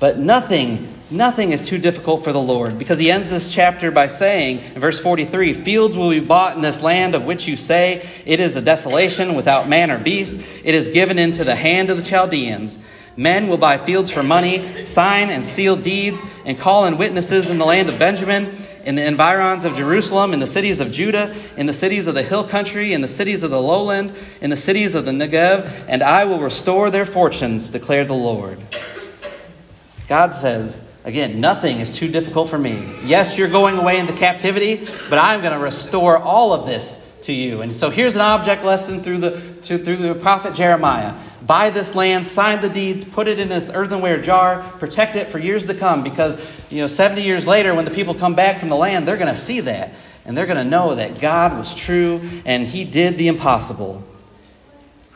But 0.00 0.18
nothing, 0.18 0.88
nothing 1.10 1.52
is 1.52 1.68
too 1.68 1.78
difficult 1.78 2.24
for 2.24 2.32
the 2.32 2.40
Lord 2.40 2.78
because 2.78 2.98
he 2.98 3.10
ends 3.10 3.30
this 3.30 3.52
chapter 3.52 3.90
by 3.90 4.06
saying 4.06 4.58
in 4.58 4.80
verse 4.80 5.00
43 5.00 5.52
Fields 5.52 5.96
will 5.96 6.10
be 6.10 6.20
bought 6.20 6.56
in 6.56 6.62
this 6.62 6.82
land 6.82 7.14
of 7.14 7.26
which 7.26 7.46
you 7.46 7.56
say, 7.56 8.06
It 8.26 8.40
is 8.40 8.56
a 8.56 8.62
desolation 8.62 9.34
without 9.34 9.68
man 9.68 9.90
or 9.90 9.98
beast. 9.98 10.64
It 10.64 10.74
is 10.74 10.88
given 10.88 11.18
into 11.18 11.44
the 11.44 11.56
hand 11.56 11.90
of 11.90 11.96
the 11.96 12.02
Chaldeans. 12.02 12.82
Men 13.16 13.48
will 13.48 13.58
buy 13.58 13.78
fields 13.78 14.10
for 14.10 14.22
money, 14.22 14.84
sign 14.84 15.30
and 15.30 15.44
seal 15.44 15.76
deeds, 15.76 16.20
and 16.44 16.58
call 16.58 16.84
in 16.86 16.98
witnesses 16.98 17.48
in 17.48 17.58
the 17.58 17.64
land 17.64 17.88
of 17.88 17.98
Benjamin, 17.98 18.52
in 18.84 18.96
the 18.96 19.06
environs 19.06 19.64
of 19.64 19.76
Jerusalem, 19.76 20.32
in 20.32 20.40
the 20.40 20.46
cities 20.46 20.80
of 20.80 20.90
Judah, 20.90 21.34
in 21.56 21.66
the 21.66 21.72
cities 21.72 22.08
of 22.08 22.14
the 22.14 22.24
hill 22.24 22.44
country, 22.44 22.92
in 22.92 23.02
the 23.02 23.08
cities 23.08 23.44
of 23.44 23.50
the 23.50 23.60
lowland, 23.60 24.12
in 24.40 24.50
the 24.50 24.56
cities 24.56 24.96
of 24.96 25.04
the 25.04 25.12
Negev, 25.12 25.86
and 25.88 26.02
I 26.02 26.24
will 26.24 26.40
restore 26.40 26.90
their 26.90 27.06
fortunes, 27.06 27.70
declared 27.70 28.08
the 28.08 28.14
Lord. 28.14 28.58
God 30.08 30.34
says, 30.34 30.84
again, 31.04 31.40
nothing 31.40 31.78
is 31.80 31.90
too 31.90 32.08
difficult 32.08 32.48
for 32.48 32.58
me. 32.58 32.82
Yes, 33.04 33.38
you're 33.38 33.48
going 33.48 33.78
away 33.78 33.98
into 33.98 34.12
captivity, 34.14 34.86
but 35.08 35.18
I'm 35.18 35.40
going 35.40 35.52
to 35.52 35.62
restore 35.62 36.18
all 36.18 36.52
of 36.52 36.66
this 36.66 37.00
to 37.24 37.32
you. 37.32 37.62
And 37.62 37.74
so 37.74 37.90
here's 37.90 38.16
an 38.16 38.22
object 38.22 38.64
lesson 38.64 39.00
through 39.02 39.18
the, 39.18 39.30
to, 39.62 39.78
through 39.78 39.96
the 39.96 40.14
prophet 40.14 40.54
Jeremiah. 40.54 41.14
Buy 41.42 41.70
this 41.70 41.94
land, 41.94 42.26
sign 42.26 42.60
the 42.60 42.68
deeds, 42.68 43.04
put 43.04 43.28
it 43.28 43.38
in 43.38 43.48
this 43.48 43.70
earthenware 43.72 44.20
jar, 44.20 44.62
protect 44.78 45.16
it 45.16 45.28
for 45.28 45.38
years 45.38 45.66
to 45.66 45.74
come 45.74 46.02
because, 46.02 46.38
you 46.70 46.80
know, 46.80 46.86
70 46.86 47.22
years 47.22 47.46
later, 47.46 47.74
when 47.74 47.84
the 47.84 47.90
people 47.90 48.14
come 48.14 48.34
back 48.34 48.58
from 48.58 48.68
the 48.68 48.76
land, 48.76 49.06
they're 49.06 49.16
going 49.16 49.32
to 49.32 49.38
see 49.38 49.60
that. 49.60 49.90
And 50.26 50.36
they're 50.36 50.46
going 50.46 50.62
to 50.62 50.64
know 50.64 50.94
that 50.94 51.20
God 51.20 51.56
was 51.56 51.74
true 51.74 52.20
and 52.46 52.66
He 52.66 52.84
did 52.84 53.18
the 53.18 53.28
impossible. 53.28 54.02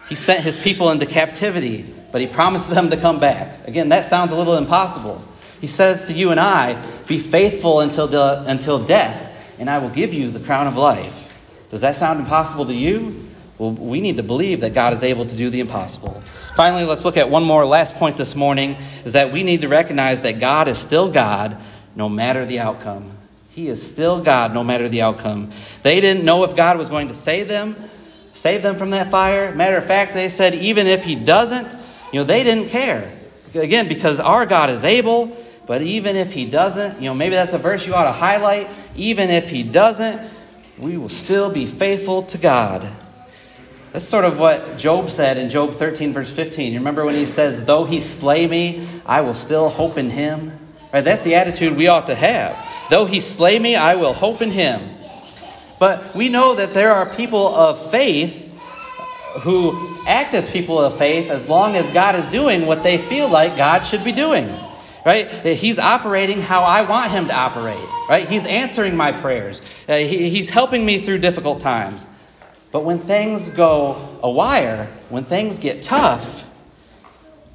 He 0.09 0.15
sent 0.15 0.43
His 0.43 0.59
people 0.59 0.91
into 0.91 1.07
captivity, 1.07 1.85
but 2.13 2.21
He 2.21 2.27
promised 2.27 2.71
them 2.71 2.91
to 2.91 2.97
come 2.97 3.21
back. 3.21 3.67
Again, 3.67 3.91
that 3.91 4.05
sounds 4.05 4.33
a 4.33 4.37
little 4.37 4.57
impossible. 4.57 5.23
He 5.61 5.67
says 5.67 6.07
to 6.07 6.13
you 6.13 6.31
and 6.31 6.39
I, 6.39 6.81
Be 7.07 7.19
faithful 7.19 7.81
until, 7.81 8.09
de- 8.09 8.45
until 8.47 8.85
death, 8.85 9.57
and 9.59 9.69
I 9.69 9.79
will 9.79 9.91
give 9.91 10.15
you 10.15 10.31
the 10.31 10.41
crown 10.41 10.67
of 10.67 10.77
life. 10.77 11.37
Does 11.71 11.81
that 11.83 11.97
sound 11.97 12.21
impossible 12.21 12.67
to 12.67 12.75
you? 12.75 13.27
Well, 13.59 13.73
we 13.73 14.01
need 14.01 14.19
to 14.19 14.23
believe 14.23 14.61
that 14.61 14.73
God 14.73 14.93
is 14.93 15.03
able 15.03 15.27
to 15.27 15.37
do 15.37 15.51
the 15.51 15.61
impossible. 15.61 16.23
Finally, 16.55 16.85
let's 16.85 17.05
look 17.05 17.17
at 17.17 17.29
one 17.29 17.43
more 17.45 17.65
last 17.65 17.97
point 17.97 18.17
this 18.17 18.37
morning 18.37 18.77
is 19.05 19.15
that 19.15 19.33
we 19.33 19.43
need 19.43 19.63
to 19.63 19.69
recognize 19.69 20.21
that 20.21 20.39
God 20.39 20.69
is 20.69 20.79
still 20.79 21.11
God 21.11 21.57
no 21.97 22.09
matter 22.09 22.45
the 22.45 22.61
outcome. 22.61 23.11
He 23.51 23.69
is 23.69 23.85
still 23.85 24.21
God 24.23 24.55
no 24.55 24.63
matter 24.63 24.89
the 24.89 25.03
outcome. 25.03 25.51
They 25.83 26.01
didn't 26.01 26.25
know 26.25 26.45
if 26.45 26.55
God 26.55 26.79
was 26.79 26.89
going 26.89 27.09
to 27.09 27.15
save 27.15 27.49
them, 27.49 27.77
save 28.33 28.63
them 28.63 28.77
from 28.77 28.91
that 28.91 29.11
fire. 29.11 29.53
Matter 29.53 29.77
of 29.77 29.85
fact, 29.85 30.15
they 30.15 30.29
said 30.29 30.55
even 30.55 30.87
if 30.87 31.03
he 31.03 31.17
doesn't, 31.17 31.67
you 32.13 32.21
know, 32.21 32.25
they 32.25 32.45
didn't 32.45 32.69
care. 32.69 33.13
Again, 33.55 33.89
because 33.89 34.21
our 34.21 34.47
God 34.47 34.71
is 34.71 34.85
able, 34.85 35.37
but 35.69 35.83
even 35.83 36.17
if 36.17 36.33
he 36.33 36.47
doesn't, 36.47 36.99
you 36.99 37.11
know, 37.11 37.15
maybe 37.15 37.35
that's 37.35 37.53
a 37.53 37.59
verse 37.59 37.87
you 37.87 37.95
ought 37.95 38.07
to 38.07 38.13
highlight. 38.13 38.71
Even 38.97 39.29
if 39.29 39.51
he 39.51 39.63
doesn't, 39.63 40.19
we 40.79 40.97
will 40.97 41.11
still 41.11 41.51
be 41.51 41.67
faithful 41.67 42.23
to 42.23 42.39
God. 42.39 42.91
That's 43.93 44.07
sort 44.07 44.25
of 44.25 44.39
what 44.41 44.79
Job 44.79 45.11
said 45.11 45.37
in 45.37 45.51
Job 45.51 45.73
13, 45.73 46.15
verse 46.15 46.33
15. 46.33 46.73
You 46.73 46.79
remember 46.79 47.05
when 47.05 47.17
he 47.17 47.27
says, 47.27 47.67
Though 47.67 47.85
he 47.85 48.01
slay 48.01 48.47
me, 48.47 48.89
I 49.05 49.21
will 49.21 49.35
still 49.35 49.69
hope 49.69 49.99
in 49.99 50.09
him? 50.09 50.59
Right? 50.91 51.05
That's 51.05 51.23
the 51.23 51.35
attitude 51.35 51.77
we 51.77 51.87
ought 51.87 52.07
to 52.07 52.15
have. 52.15 52.57
Though 52.89 53.05
he 53.05 53.21
slay 53.21 53.59
me, 53.59 53.77
I 53.77 53.97
will 53.97 54.15
hope 54.15 54.41
in 54.41 54.51
him. 54.51 54.81
But 55.79 56.15
we 56.15 56.31
know 56.31 56.55
that 56.55 56.73
there 56.73 56.93
are 56.93 57.13
people 57.15 57.47
of 57.47 57.91
faith 57.91 58.47
who 59.43 59.79
act 60.07 60.33
as 60.33 60.51
people 60.51 60.79
of 60.79 60.97
faith 60.97 61.31
as 61.31 61.47
long 61.47 61.77
as 61.77 61.91
God 61.91 62.15
is 62.15 62.27
doing 62.29 62.65
what 62.65 62.83
they 62.83 62.97
feel 62.97 63.29
like 63.29 63.59
God 63.59 63.83
should 63.83 64.03
be 64.03 64.13
doing 64.13 64.49
right? 65.09 65.47
Eh, 65.47 65.55
he's 65.55 65.79
operating 65.79 66.43
how 66.43 66.65
I 66.65 66.83
want 66.83 67.11
him 67.11 67.29
to 67.29 67.35
operate, 67.35 67.83
right? 68.11 68.29
He's 68.29 68.45
answering 68.45 68.95
my 68.95 69.11
prayers. 69.11 69.63
Eh, 69.89 70.01
he, 70.01 70.29
he's 70.29 70.51
helping 70.51 70.85
me 70.85 70.99
through 70.99 71.21
difficult 71.21 71.63
times. 71.63 72.07
But 72.73 72.85
when 72.85 72.99
things 72.99 73.49
go 73.49 74.19
a 74.23 74.31
wire, 74.31 74.85
when 75.09 75.25
things 75.25 75.61
get 75.61 75.81
tough, 75.81 76.47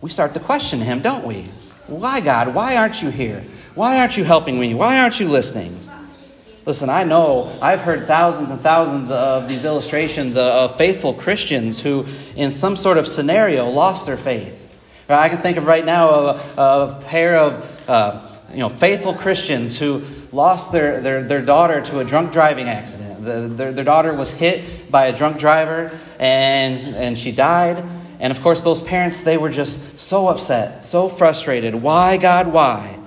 we 0.01 0.09
start 0.09 0.33
to 0.33 0.39
question 0.39 0.79
him, 0.79 1.01
don't 1.01 1.25
we? 1.25 1.43
Why, 1.85 2.21
God? 2.21 2.55
Why 2.55 2.75
aren't 2.75 3.03
you 3.03 3.11
here? 3.11 3.43
Why 3.75 3.99
aren't 3.99 4.17
you 4.17 4.23
helping 4.23 4.59
me? 4.59 4.73
Why 4.73 4.97
aren't 4.97 5.19
you 5.19 5.27
listening? 5.27 5.77
Listen, 6.65 6.89
I 6.89 7.03
know 7.03 7.55
I've 7.61 7.81
heard 7.81 8.07
thousands 8.07 8.49
and 8.49 8.61
thousands 8.61 9.11
of 9.11 9.47
these 9.47 9.63
illustrations 9.63 10.37
of 10.37 10.75
faithful 10.75 11.13
Christians 11.13 11.79
who, 11.79 12.07
in 12.35 12.49
some 12.49 12.75
sort 12.75 12.97
of 12.97 13.05
scenario, 13.05 13.69
lost 13.69 14.07
their 14.07 14.17
faith. 14.17 14.62
I 15.09 15.29
can 15.29 15.37
think 15.37 15.57
of 15.57 15.65
right 15.65 15.85
now 15.85 16.09
a, 16.09 16.41
a 16.57 17.01
pair 17.05 17.37
of 17.37 17.89
uh, 17.89 18.29
you 18.51 18.59
know, 18.59 18.69
faithful 18.69 19.13
Christians 19.13 19.77
who 19.77 20.03
lost 20.31 20.71
their, 20.71 21.01
their, 21.01 21.23
their 21.23 21.41
daughter 21.41 21.81
to 21.81 21.99
a 21.99 22.03
drunk 22.03 22.31
driving 22.31 22.69
accident. 22.69 23.25
The, 23.25 23.47
their, 23.47 23.71
their 23.71 23.85
daughter 23.85 24.13
was 24.13 24.31
hit 24.31 24.89
by 24.91 25.07
a 25.07 25.15
drunk 25.15 25.39
driver 25.39 25.97
and, 26.19 26.95
and 26.95 27.17
she 27.17 27.31
died. 27.31 27.83
And 28.19 28.31
of 28.31 28.41
course, 28.41 28.61
those 28.61 28.81
parents, 28.81 29.23
they 29.23 29.37
were 29.37 29.49
just 29.49 29.99
so 29.99 30.27
upset, 30.27 30.85
so 30.85 31.09
frustrated. 31.09 31.75
Why, 31.75 32.17
God, 32.17 32.47
why? 32.47 32.97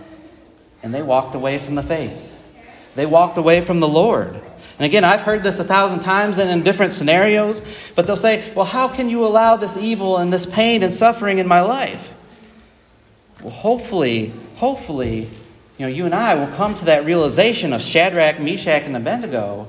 And 0.82 0.94
they 0.94 1.02
walked 1.02 1.34
away 1.34 1.58
from 1.58 1.74
the 1.74 1.82
faith. 1.82 2.32
They 2.94 3.06
walked 3.06 3.38
away 3.38 3.60
from 3.60 3.80
the 3.80 3.88
Lord. 3.88 4.40
And 4.78 4.84
again, 4.84 5.04
I've 5.04 5.22
heard 5.22 5.42
this 5.42 5.58
a 5.58 5.64
thousand 5.64 6.00
times 6.00 6.38
and 6.38 6.50
in 6.50 6.62
different 6.62 6.92
scenarios, 6.92 7.92
but 7.94 8.06
they'll 8.06 8.16
say, 8.16 8.52
Well, 8.54 8.66
how 8.66 8.88
can 8.88 9.08
you 9.08 9.26
allow 9.26 9.56
this 9.56 9.78
evil 9.78 10.18
and 10.18 10.32
this 10.32 10.44
pain 10.44 10.82
and 10.82 10.92
suffering 10.92 11.38
in 11.38 11.48
my 11.48 11.62
life? 11.62 12.14
Well, 13.42 13.52
hopefully, 13.52 14.32
hopefully, 14.56 15.28
you 15.78 15.86
know, 15.86 15.88
you 15.88 16.04
and 16.04 16.14
I 16.14 16.34
will 16.34 16.54
come 16.54 16.74
to 16.74 16.84
that 16.86 17.04
realization 17.04 17.72
of 17.72 17.82
Shadrach, 17.82 18.38
Meshach, 18.38 18.82
and 18.82 18.96
Abednego 18.96 19.66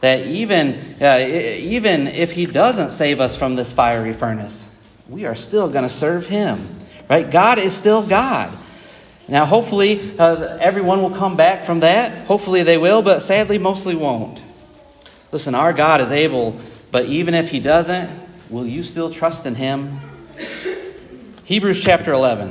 that 0.00 0.26
even, 0.26 0.78
uh, 1.00 1.18
even 1.26 2.06
if 2.08 2.32
he 2.32 2.46
doesn't 2.46 2.90
save 2.90 3.20
us 3.20 3.36
from 3.36 3.54
this 3.56 3.72
fiery 3.72 4.12
furnace, 4.12 4.78
we 5.08 5.26
are 5.26 5.34
still 5.34 5.68
going 5.68 5.84
to 5.84 5.88
serve 5.88 6.26
him. 6.26 6.68
Right? 7.08 7.30
God 7.30 7.58
is 7.58 7.76
still 7.76 8.06
God. 8.06 8.56
Now, 9.26 9.46
hopefully, 9.46 10.18
uh, 10.18 10.58
everyone 10.60 11.00
will 11.00 11.10
come 11.10 11.36
back 11.36 11.62
from 11.62 11.80
that. 11.80 12.26
Hopefully, 12.26 12.62
they 12.62 12.76
will, 12.76 13.02
but 13.02 13.20
sadly, 13.20 13.56
mostly 13.56 13.96
won't. 13.96 14.42
Listen, 15.32 15.54
our 15.54 15.72
God 15.72 16.00
is 16.02 16.12
able, 16.12 16.58
but 16.90 17.06
even 17.06 17.34
if 17.34 17.50
He 17.50 17.58
doesn't, 17.58 18.10
will 18.50 18.66
you 18.66 18.82
still 18.82 19.08
trust 19.08 19.46
in 19.46 19.54
Him? 19.54 19.98
Hebrews 21.44 21.80
chapter 21.80 22.12
11. 22.12 22.48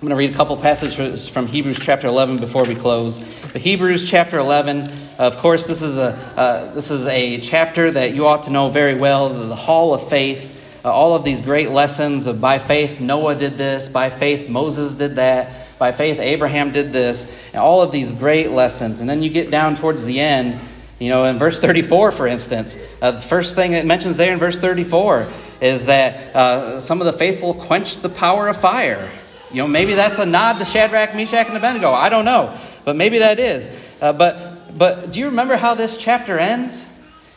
I'm 0.00 0.08
going 0.08 0.10
to 0.10 0.16
read 0.16 0.30
a 0.30 0.34
couple 0.34 0.56
passages 0.56 1.28
from 1.28 1.46
Hebrews 1.46 1.78
chapter 1.78 2.06
11 2.06 2.38
before 2.38 2.64
we 2.64 2.74
close. 2.74 3.18
But 3.52 3.60
Hebrews 3.60 4.10
chapter 4.10 4.38
11, 4.38 4.86
of 5.18 5.36
course, 5.38 5.66
this 5.66 5.82
is 5.82 5.98
a, 5.98 6.14
uh, 6.36 6.72
this 6.72 6.90
is 6.90 7.06
a 7.06 7.38
chapter 7.40 7.90
that 7.90 8.14
you 8.14 8.26
ought 8.26 8.44
to 8.44 8.50
know 8.50 8.70
very 8.70 8.94
well 8.94 9.28
the 9.28 9.54
hall 9.54 9.92
of 9.92 10.06
faith 10.08 10.59
uh, 10.84 10.92
all 10.92 11.14
of 11.14 11.24
these 11.24 11.42
great 11.42 11.70
lessons 11.70 12.26
of 12.26 12.40
by 12.40 12.58
faith 12.58 13.00
Noah 13.00 13.34
did 13.34 13.58
this, 13.58 13.88
by 13.88 14.10
faith 14.10 14.48
Moses 14.48 14.94
did 14.94 15.16
that, 15.16 15.78
by 15.78 15.92
faith 15.92 16.18
Abraham 16.18 16.70
did 16.70 16.92
this, 16.92 17.48
and 17.48 17.56
all 17.56 17.82
of 17.82 17.92
these 17.92 18.12
great 18.12 18.50
lessons. 18.50 19.00
And 19.00 19.08
then 19.08 19.22
you 19.22 19.30
get 19.30 19.50
down 19.50 19.74
towards 19.74 20.04
the 20.04 20.20
end, 20.20 20.58
you 20.98 21.08
know, 21.08 21.24
in 21.24 21.38
verse 21.38 21.58
34, 21.58 22.12
for 22.12 22.26
instance, 22.26 22.96
uh, 23.00 23.10
the 23.10 23.22
first 23.22 23.56
thing 23.56 23.72
it 23.72 23.86
mentions 23.86 24.16
there 24.16 24.32
in 24.32 24.38
verse 24.38 24.56
34 24.56 25.28
is 25.60 25.86
that 25.86 26.34
uh, 26.34 26.80
some 26.80 27.00
of 27.00 27.06
the 27.06 27.12
faithful 27.12 27.54
quenched 27.54 28.02
the 28.02 28.08
power 28.08 28.48
of 28.48 28.56
fire. 28.56 29.10
You 29.50 29.62
know, 29.62 29.68
maybe 29.68 29.94
that's 29.94 30.18
a 30.18 30.26
nod 30.26 30.58
to 30.58 30.64
Shadrach, 30.64 31.14
Meshach, 31.14 31.48
and 31.48 31.56
Abednego. 31.56 31.90
I 31.90 32.08
don't 32.08 32.24
know, 32.24 32.56
but 32.84 32.96
maybe 32.96 33.18
that 33.18 33.38
is. 33.38 33.68
Uh, 34.00 34.12
but 34.12 34.78
but 34.78 35.10
do 35.10 35.18
you 35.18 35.26
remember 35.26 35.56
how 35.56 35.74
this 35.74 35.98
chapter 35.98 36.38
ends? 36.38 36.88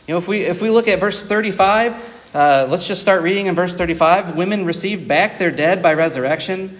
You 0.06 0.14
know, 0.14 0.18
if 0.18 0.28
we 0.28 0.42
if 0.42 0.62
we 0.62 0.70
look 0.70 0.86
at 0.86 1.00
verse 1.00 1.24
35, 1.24 2.13
uh, 2.34 2.66
let's 2.68 2.88
just 2.88 3.00
start 3.00 3.22
reading 3.22 3.46
in 3.46 3.54
verse 3.54 3.76
35. 3.76 4.34
Women 4.34 4.64
received 4.64 5.06
back 5.06 5.38
their 5.38 5.52
dead 5.52 5.80
by 5.80 5.94
resurrection, 5.94 6.76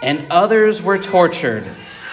and 0.00 0.24
others 0.30 0.80
were 0.80 0.96
tortured, 0.96 1.64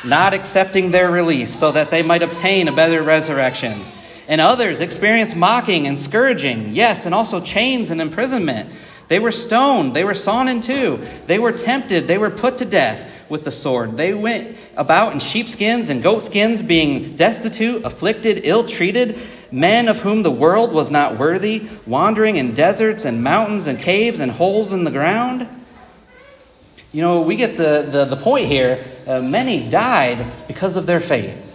not 0.03 0.33
accepting 0.33 0.89
their 0.89 1.11
release, 1.11 1.53
so 1.53 1.71
that 1.71 1.91
they 1.91 2.01
might 2.01 2.23
obtain 2.23 2.67
a 2.67 2.71
better 2.71 3.03
resurrection. 3.03 3.83
And 4.27 4.41
others 4.41 4.81
experienced 4.81 5.35
mocking 5.35 5.85
and 5.85 5.99
scourging, 5.99 6.73
yes, 6.73 7.05
and 7.05 7.13
also 7.13 7.39
chains 7.39 7.91
and 7.91 8.01
imprisonment. 8.01 8.71
They 9.07 9.19
were 9.19 9.31
stoned, 9.31 9.95
they 9.95 10.03
were 10.03 10.15
sawn 10.15 10.47
in 10.47 10.59
two, 10.59 10.99
they 11.27 11.37
were 11.37 11.51
tempted, 11.51 12.07
they 12.07 12.17
were 12.17 12.31
put 12.31 12.57
to 12.57 12.65
death. 12.65 13.17
with 13.29 13.43
the 13.43 13.51
sword. 13.51 13.95
They 13.95 14.11
went 14.11 14.57
about 14.75 15.13
in 15.13 15.19
sheepskins 15.19 15.89
and 15.89 16.01
goatskins, 16.01 16.63
being 16.63 17.15
destitute, 17.15 17.85
afflicted, 17.85 18.41
ill 18.43 18.63
treated, 18.63 19.19
men 19.51 19.87
of 19.87 20.01
whom 20.01 20.23
the 20.23 20.31
world 20.31 20.71
was 20.73 20.91
not 20.91 21.17
worthy, 21.17 21.67
wandering 21.85 22.35
in 22.35 22.53
deserts 22.53 23.05
and 23.05 23.23
mountains 23.23 23.67
and 23.67 23.79
caves 23.79 24.19
and 24.19 24.31
holes 24.31 24.73
in 24.73 24.83
the 24.83 24.91
ground. 24.91 25.47
You 26.91 27.01
know, 27.01 27.21
we 27.21 27.35
get 27.35 27.57
the, 27.57 27.87
the, 27.89 28.05
the 28.05 28.15
point 28.15 28.47
here. 28.47 28.83
Uh, 29.07 29.21
many 29.21 29.69
died 29.69 30.25
because 30.47 30.75
of 30.75 30.85
their 30.85 30.99
faith. 30.99 31.45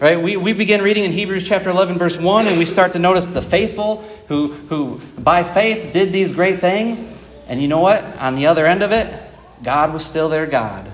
Right? 0.00 0.20
We, 0.20 0.36
we 0.36 0.52
begin 0.52 0.82
reading 0.82 1.04
in 1.04 1.12
Hebrews 1.12 1.46
chapter 1.46 1.70
11, 1.70 1.96
verse 1.96 2.18
1, 2.18 2.46
and 2.48 2.58
we 2.58 2.66
start 2.66 2.94
to 2.94 2.98
notice 2.98 3.26
the 3.26 3.42
faithful 3.42 4.02
who, 4.28 4.48
who 4.48 5.00
by 5.18 5.44
faith 5.44 5.92
did 5.92 6.12
these 6.12 6.32
great 6.32 6.58
things. 6.58 7.08
And 7.46 7.60
you 7.60 7.68
know 7.68 7.80
what? 7.80 8.02
On 8.18 8.34
the 8.34 8.46
other 8.46 8.66
end 8.66 8.82
of 8.82 8.92
it, 8.92 9.16
God 9.62 9.92
was 9.92 10.04
still 10.04 10.28
their 10.28 10.46
God. 10.46 10.90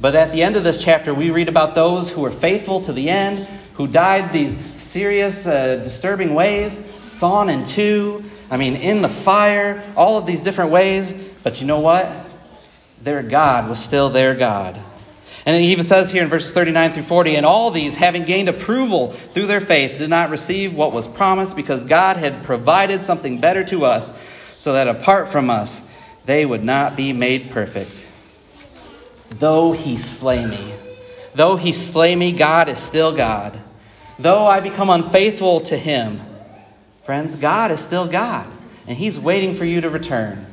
But 0.00 0.14
at 0.14 0.32
the 0.32 0.42
end 0.42 0.56
of 0.56 0.64
this 0.64 0.82
chapter, 0.82 1.14
we 1.14 1.30
read 1.30 1.48
about 1.48 1.74
those 1.74 2.10
who 2.10 2.22
were 2.22 2.30
faithful 2.30 2.80
to 2.82 2.92
the 2.92 3.08
end, 3.08 3.46
who 3.74 3.86
died 3.86 4.32
these 4.32 4.56
serious, 4.80 5.46
uh, 5.46 5.76
disturbing 5.76 6.34
ways, 6.34 6.84
sawn 7.04 7.48
in 7.48 7.64
two, 7.64 8.24
I 8.50 8.56
mean, 8.56 8.76
in 8.76 9.02
the 9.02 9.08
fire, 9.08 9.82
all 9.96 10.16
of 10.16 10.26
these 10.26 10.40
different 10.40 10.70
ways. 10.70 11.12
But 11.42 11.60
you 11.60 11.66
know 11.66 11.80
what? 11.80 12.10
Their 13.02 13.22
God 13.22 13.68
was 13.68 13.82
still 13.82 14.10
their 14.10 14.34
God. 14.34 14.78
And 15.46 15.56
it 15.56 15.60
even 15.60 15.84
says 15.84 16.10
here 16.10 16.22
in 16.22 16.28
verses 16.28 16.52
39 16.52 16.92
through 16.92 17.02
40, 17.02 17.36
and 17.36 17.44
all 17.44 17.70
these, 17.70 17.96
having 17.96 18.24
gained 18.24 18.48
approval 18.48 19.10
through 19.10 19.46
their 19.46 19.60
faith, 19.60 19.98
did 19.98 20.08
not 20.08 20.30
receive 20.30 20.74
what 20.74 20.92
was 20.92 21.06
promised 21.06 21.54
because 21.54 21.84
God 21.84 22.16
had 22.16 22.44
provided 22.44 23.04
something 23.04 23.40
better 23.40 23.62
to 23.64 23.84
us, 23.84 24.18
so 24.56 24.72
that 24.72 24.88
apart 24.88 25.28
from 25.28 25.50
us, 25.50 25.86
they 26.24 26.46
would 26.46 26.64
not 26.64 26.96
be 26.96 27.12
made 27.12 27.50
perfect. 27.50 28.08
Though 29.30 29.72
he 29.72 29.98
slay 29.98 30.46
me, 30.46 30.72
though 31.34 31.56
he 31.56 31.72
slay 31.72 32.14
me, 32.14 32.32
God 32.32 32.68
is 32.68 32.78
still 32.78 33.14
God. 33.14 33.60
Though 34.18 34.46
I 34.46 34.60
become 34.60 34.90
unfaithful 34.90 35.60
to 35.62 35.76
him, 35.76 36.20
friends, 37.02 37.36
God 37.36 37.70
is 37.70 37.80
still 37.80 38.06
God, 38.06 38.46
and 38.86 38.96
he's 38.96 39.18
waiting 39.18 39.54
for 39.54 39.64
you 39.64 39.80
to 39.80 39.90
return. 39.90 40.46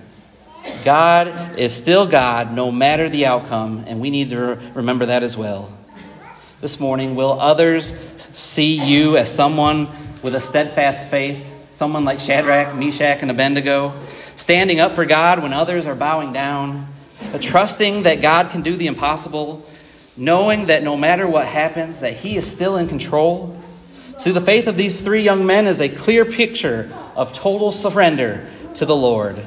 God 0.84 1.58
is 1.60 1.74
still 1.74 2.08
God 2.08 2.54
no 2.54 2.72
matter 2.72 3.10
the 3.10 3.26
outcome, 3.26 3.84
and 3.88 4.00
we 4.00 4.10
need 4.10 4.32
to 4.32 4.60
remember 4.74 5.08
that 5.08 5.24
as 5.24 5.38
well. 5.38 5.72
This 6.60 6.80
morning, 6.80 7.16
will 7.16 7.40
others 7.40 7.86
see 8.18 8.84
you 8.84 9.18
as 9.18 9.34
someone 9.34 9.88
with 10.22 10.36
a 10.36 10.42
steadfast 10.42 11.10
faith, 11.10 11.48
someone 11.72 12.06
like 12.06 12.20
Shadrach, 12.20 12.76
Meshach, 12.76 13.20
and 13.22 13.32
Abednego, 13.32 13.94
standing 14.36 14.80
up 14.80 14.94
for 14.94 15.06
God 15.06 15.42
when 15.42 15.54
others 15.54 15.88
are 15.88 15.96
bowing 15.96 16.34
down, 16.34 16.88
trusting 17.40 18.04
that 18.04 18.22
God 18.22 18.52
can 18.52 18.62
do 18.62 18.76
the 18.76 18.88
impossible, 18.88 19.66
knowing 20.18 20.68
that 20.68 20.84
no 20.84 20.98
matter 20.98 21.28
what 21.28 21.46
happens, 21.48 22.02
that 22.02 22.14
He 22.14 22.36
is 22.36 22.50
still 22.50 22.78
in 22.78 22.88
control? 22.88 23.62
See, 24.18 24.32
the 24.32 24.42
faith 24.42 24.68
of 24.68 24.78
these 24.78 25.02
three 25.02 25.24
young 25.24 25.46
men 25.46 25.68
is 25.68 25.82
a 25.82 25.90
clear 25.90 26.26
picture 26.26 26.92
of 27.16 27.34
total 27.34 27.72
surrender 27.72 28.48
to 28.76 28.86
the 28.86 28.96
Lord. 28.96 29.42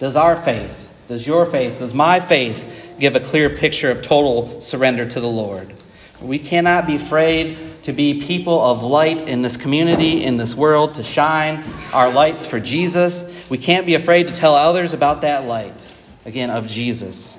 Does 0.00 0.16
our 0.16 0.36
faith, 0.36 0.90
does 1.06 1.26
your 1.26 1.46
faith, 1.46 1.78
does 1.78 1.94
my 1.94 2.18
faith 2.20 2.96
give 2.98 3.14
a 3.14 3.20
clear 3.20 3.50
picture 3.50 3.90
of 3.90 4.02
total 4.02 4.60
surrender 4.60 5.06
to 5.06 5.20
the 5.20 5.28
Lord? 5.28 5.72
We 6.20 6.38
cannot 6.38 6.86
be 6.86 6.96
afraid 6.96 7.58
to 7.82 7.92
be 7.92 8.20
people 8.22 8.60
of 8.60 8.82
light 8.82 9.28
in 9.28 9.42
this 9.42 9.56
community, 9.56 10.24
in 10.24 10.38
this 10.38 10.54
world, 10.54 10.94
to 10.94 11.02
shine 11.02 11.62
our 11.92 12.10
lights 12.10 12.46
for 12.46 12.58
Jesus. 12.58 13.48
We 13.50 13.58
can't 13.58 13.84
be 13.84 13.94
afraid 13.94 14.28
to 14.28 14.32
tell 14.32 14.54
others 14.54 14.94
about 14.94 15.20
that 15.20 15.44
light, 15.44 15.86
again, 16.24 16.50
of 16.50 16.66
Jesus. 16.66 17.38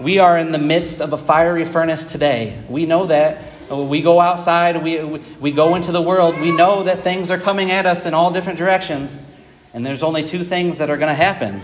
We 0.00 0.18
are 0.18 0.36
in 0.38 0.52
the 0.52 0.58
midst 0.58 1.00
of 1.00 1.12
a 1.12 1.18
fiery 1.18 1.64
furnace 1.64 2.04
today. 2.04 2.58
We 2.68 2.86
know 2.86 3.06
that. 3.06 3.42
We 3.70 4.02
go 4.02 4.20
outside, 4.20 4.82
we, 4.82 5.02
we 5.40 5.50
go 5.50 5.74
into 5.74 5.90
the 5.90 6.02
world, 6.02 6.38
we 6.38 6.54
know 6.54 6.82
that 6.82 6.98
things 6.98 7.30
are 7.30 7.38
coming 7.38 7.70
at 7.70 7.86
us 7.86 8.04
in 8.04 8.12
all 8.12 8.30
different 8.30 8.58
directions. 8.58 9.18
And 9.72 9.84
there's 9.86 10.02
only 10.02 10.22
two 10.22 10.44
things 10.44 10.78
that 10.78 10.90
are 10.90 10.98
going 10.98 11.08
to 11.08 11.14
happen 11.14 11.62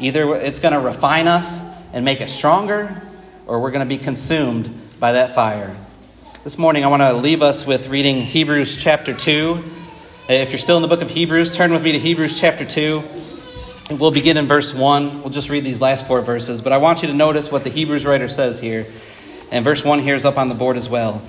Either 0.00 0.36
it's 0.36 0.60
going 0.60 0.74
to 0.74 0.80
refine 0.80 1.26
us 1.26 1.60
and 1.92 2.04
make 2.04 2.20
us 2.20 2.32
stronger, 2.32 3.02
or 3.46 3.60
we're 3.60 3.72
going 3.72 3.86
to 3.86 3.96
be 3.96 3.98
consumed 3.98 4.72
by 5.00 5.12
that 5.12 5.34
fire. 5.34 5.76
This 6.44 6.56
morning, 6.56 6.84
I 6.84 6.86
want 6.86 7.02
to 7.02 7.12
leave 7.14 7.42
us 7.42 7.66
with 7.66 7.88
reading 7.88 8.20
Hebrews 8.20 8.76
chapter 8.76 9.12
2. 9.12 9.60
If 10.28 10.52
you're 10.52 10.60
still 10.60 10.76
in 10.76 10.82
the 10.82 10.88
book 10.88 11.02
of 11.02 11.10
Hebrews, 11.10 11.56
turn 11.56 11.72
with 11.72 11.82
me 11.82 11.90
to 11.92 11.98
Hebrews 11.98 12.38
chapter 12.38 12.64
2. 12.64 13.02
We'll 13.90 14.10
begin 14.10 14.36
in 14.36 14.46
verse 14.46 14.74
1. 14.74 15.22
We'll 15.22 15.30
just 15.30 15.48
read 15.48 15.64
these 15.64 15.80
last 15.80 16.06
four 16.06 16.20
verses, 16.20 16.60
but 16.60 16.74
I 16.74 16.76
want 16.76 17.00
you 17.00 17.08
to 17.08 17.14
notice 17.14 17.50
what 17.50 17.64
the 17.64 17.70
Hebrews 17.70 18.04
writer 18.04 18.28
says 18.28 18.60
here. 18.60 18.86
And 19.50 19.64
verse 19.64 19.82
1 19.82 20.00
here 20.00 20.14
is 20.14 20.26
up 20.26 20.36
on 20.36 20.50
the 20.50 20.54
board 20.54 20.76
as 20.76 20.90
well. 20.90 21.20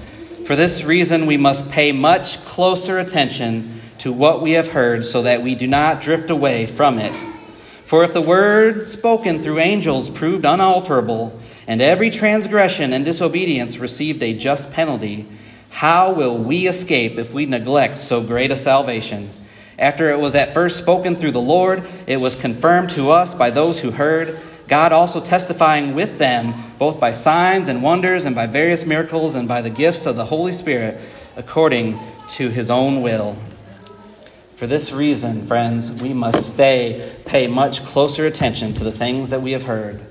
For 0.46 0.58
this 0.58 0.84
reason, 0.84 1.26
we 1.26 1.38
must 1.38 1.72
pay 1.72 1.94
much 1.94 2.40
closer 2.40 3.00
attention 3.00 3.80
to 4.00 4.12
what 4.12 4.42
we 4.42 4.52
have 4.52 4.74
heard 4.74 5.06
so 5.06 5.22
that 5.22 5.42
we 5.42 5.56
do 5.56 5.68
not 5.68 6.02
drift 6.02 6.30
away 6.30 6.66
from 6.66 7.00
it. 7.00 7.14
For 7.14 8.04
if 8.04 8.14
the 8.14 8.22
word 8.22 8.84
spoken 8.84 9.40
through 9.40 9.60
angels 9.60 10.10
proved 10.10 10.44
unalterable, 10.44 11.40
and 11.66 11.82
every 11.82 12.10
transgression 12.10 12.92
and 12.92 13.06
disobedience 13.06 13.80
received 13.80 14.22
a 14.22 14.34
just 14.34 14.74
penalty, 14.74 15.26
how 15.70 16.12
will 16.12 16.38
we 16.38 16.68
escape 16.68 17.18
if 17.18 17.34
we 17.34 17.46
neglect 17.46 17.98
so 17.98 18.22
great 18.22 18.52
a 18.52 18.58
salvation? 18.58 19.30
After 19.80 20.10
it 20.10 20.20
was 20.20 20.36
at 20.36 20.54
first 20.54 20.78
spoken 20.78 21.16
through 21.16 21.32
the 21.32 21.42
Lord, 21.42 21.88
it 22.06 22.18
was 22.20 22.36
confirmed 22.36 22.90
to 22.92 23.12
us 23.12 23.34
by 23.34 23.50
those 23.50 23.80
who 23.80 23.92
heard, 23.92 24.38
God 24.68 24.92
also 24.92 25.22
testifying 25.22 25.96
with 25.96 26.20
them, 26.20 26.54
both 26.78 27.00
by 27.00 27.14
signs 27.14 27.70
and 27.70 27.82
wonders, 27.82 28.26
and 28.26 28.36
by 28.36 28.46
various 28.46 28.86
miracles, 28.86 29.36
and 29.36 29.48
by 29.48 29.62
the 29.62 29.70
gifts 29.70 30.06
of 30.06 30.18
the 30.18 30.26
Holy 30.26 30.52
Spirit, 30.52 31.00
according 31.38 31.98
to 32.32 32.50
his 32.50 32.70
own 32.70 33.02
will. 33.02 33.38
For 34.58 34.68
this 34.68 34.92
reason, 34.92 35.48
friends, 35.48 36.04
we 36.04 36.14
must 36.14 36.50
stay, 36.50 37.16
pay 37.26 37.48
much 37.48 37.82
closer 37.86 38.28
attention 38.28 38.74
to 38.74 38.84
the 38.84 38.92
things 38.92 39.30
that 39.30 39.42
we 39.42 39.54
have 39.54 39.64
heard. 39.64 40.02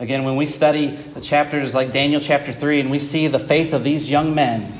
Again, 0.00 0.24
when 0.24 0.36
we 0.36 0.46
study 0.46 0.86
the 0.86 1.20
chapters 1.20 1.74
like 1.74 1.92
Daniel 1.92 2.20
chapter 2.20 2.50
3 2.50 2.80
and 2.80 2.90
we 2.90 2.98
see 2.98 3.26
the 3.26 3.38
faith 3.38 3.74
of 3.74 3.84
these 3.84 4.10
young 4.10 4.34
men 4.34 4.72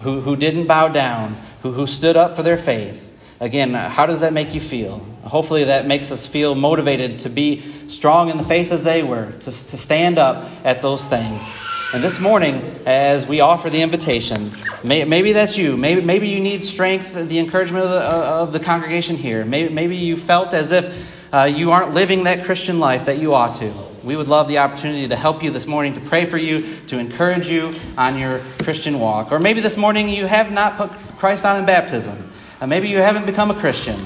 who, 0.00 0.20
who 0.20 0.34
didn't 0.34 0.66
bow 0.66 0.88
down, 0.88 1.36
who, 1.62 1.70
who 1.70 1.86
stood 1.86 2.16
up 2.16 2.34
for 2.34 2.42
their 2.42 2.58
faith, 2.58 3.05
again, 3.40 3.74
how 3.74 4.06
does 4.06 4.20
that 4.20 4.32
make 4.32 4.54
you 4.54 4.60
feel? 4.60 4.98
Hopefully, 5.24 5.64
that 5.64 5.86
makes 5.86 6.12
us 6.12 6.26
feel 6.26 6.54
motivated 6.54 7.20
to 7.20 7.28
be 7.28 7.60
strong 7.88 8.30
in 8.30 8.38
the 8.38 8.44
faith 8.44 8.72
as 8.72 8.84
they 8.84 9.02
were, 9.02 9.30
to, 9.30 9.44
to 9.44 9.76
stand 9.76 10.18
up 10.18 10.48
at 10.64 10.82
those 10.82 11.06
things. 11.06 11.52
And 11.92 12.02
this 12.02 12.18
morning, 12.18 12.62
as 12.84 13.26
we 13.26 13.40
offer 13.40 13.70
the 13.70 13.82
invitation, 13.82 14.50
may, 14.82 15.04
maybe 15.04 15.32
that's 15.32 15.56
you. 15.56 15.76
Maybe, 15.76 16.00
maybe 16.00 16.28
you 16.28 16.40
need 16.40 16.64
strength, 16.64 17.16
and 17.16 17.28
the 17.28 17.38
encouragement 17.38 17.84
of 17.84 17.90
the, 17.90 18.00
uh, 18.00 18.42
of 18.42 18.52
the 18.52 18.60
congregation 18.60 19.16
here. 19.16 19.44
Maybe, 19.44 19.72
maybe 19.72 19.96
you 19.96 20.16
felt 20.16 20.52
as 20.52 20.72
if 20.72 21.32
uh, 21.32 21.44
you 21.44 21.70
aren't 21.70 21.94
living 21.94 22.24
that 22.24 22.44
Christian 22.44 22.80
life 22.80 23.06
that 23.06 23.18
you 23.18 23.34
ought 23.34 23.58
to. 23.60 23.72
We 24.02 24.16
would 24.16 24.28
love 24.28 24.46
the 24.46 24.58
opportunity 24.58 25.08
to 25.08 25.16
help 25.16 25.42
you 25.42 25.50
this 25.50 25.66
morning, 25.66 25.94
to 25.94 26.00
pray 26.00 26.24
for 26.24 26.38
you, 26.38 26.76
to 26.86 26.98
encourage 26.98 27.48
you 27.48 27.74
on 27.98 28.18
your 28.18 28.38
Christian 28.62 29.00
walk. 29.00 29.32
Or 29.32 29.38
maybe 29.38 29.60
this 29.60 29.76
morning 29.76 30.08
you 30.08 30.26
have 30.26 30.52
not 30.52 30.76
put 30.76 30.90
Christ 31.18 31.44
on 31.44 31.58
in 31.58 31.66
baptism. 31.66 32.32
Uh, 32.58 32.66
maybe 32.66 32.88
you 32.88 32.98
haven't 32.98 33.26
become 33.26 33.50
a 33.50 33.54
Christian. 33.54 33.96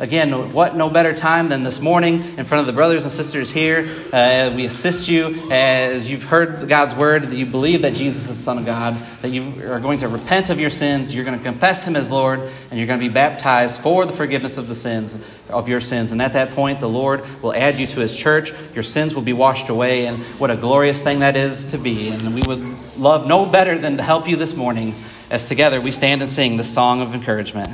Again, 0.00 0.52
what 0.52 0.76
no 0.76 0.88
better 0.88 1.12
time 1.12 1.48
than 1.48 1.64
this 1.64 1.80
morning 1.80 2.22
in 2.38 2.44
front 2.44 2.60
of 2.60 2.66
the 2.66 2.72
brothers 2.72 3.02
and 3.02 3.12
sisters 3.12 3.50
here. 3.50 3.86
Uh, 4.12 4.52
we 4.54 4.64
assist 4.64 5.08
you 5.08 5.50
as 5.50 6.08
you've 6.08 6.22
heard 6.22 6.68
God's 6.68 6.94
word, 6.94 7.24
that 7.24 7.34
you 7.34 7.44
believe 7.44 7.82
that 7.82 7.94
Jesus 7.94 8.30
is 8.30 8.38
the 8.38 8.42
Son 8.42 8.58
of 8.58 8.64
God, 8.64 8.94
that 9.22 9.30
you 9.30 9.70
are 9.70 9.80
going 9.80 9.98
to 9.98 10.08
repent 10.08 10.50
of 10.50 10.60
your 10.60 10.70
sins, 10.70 11.12
you're 11.12 11.24
going 11.24 11.36
to 11.36 11.44
confess 11.44 11.84
Him 11.84 11.96
as 11.96 12.10
Lord, 12.12 12.38
and 12.70 12.78
you're 12.78 12.86
going 12.86 13.00
to 13.00 13.06
be 13.06 13.12
baptized 13.12 13.80
for 13.80 14.06
the 14.06 14.12
forgiveness 14.12 14.56
of 14.56 14.68
the 14.68 14.74
sins, 14.74 15.20
of 15.50 15.68
your 15.68 15.80
sins. 15.80 16.12
And 16.12 16.22
at 16.22 16.32
that 16.34 16.50
point, 16.50 16.78
the 16.78 16.88
Lord 16.88 17.24
will 17.42 17.52
add 17.52 17.76
you 17.76 17.88
to 17.88 18.00
His 18.00 18.16
church. 18.16 18.52
Your 18.74 18.84
sins 18.84 19.16
will 19.16 19.22
be 19.22 19.32
washed 19.32 19.68
away, 19.68 20.06
and 20.06 20.18
what 20.38 20.52
a 20.52 20.56
glorious 20.56 21.02
thing 21.02 21.18
that 21.18 21.34
is 21.34 21.66
to 21.72 21.78
be. 21.78 22.10
And 22.10 22.34
we 22.36 22.42
would 22.46 22.62
love 22.96 23.26
no 23.26 23.44
better 23.44 23.76
than 23.76 23.96
to 23.96 24.02
help 24.04 24.28
you 24.28 24.36
this 24.36 24.54
morning 24.54 24.94
as 25.28 25.44
together 25.44 25.80
we 25.80 25.90
stand 25.90 26.22
and 26.22 26.30
sing 26.30 26.56
the 26.56 26.64
song 26.64 27.00
of 27.02 27.16
encouragement. 27.16 27.66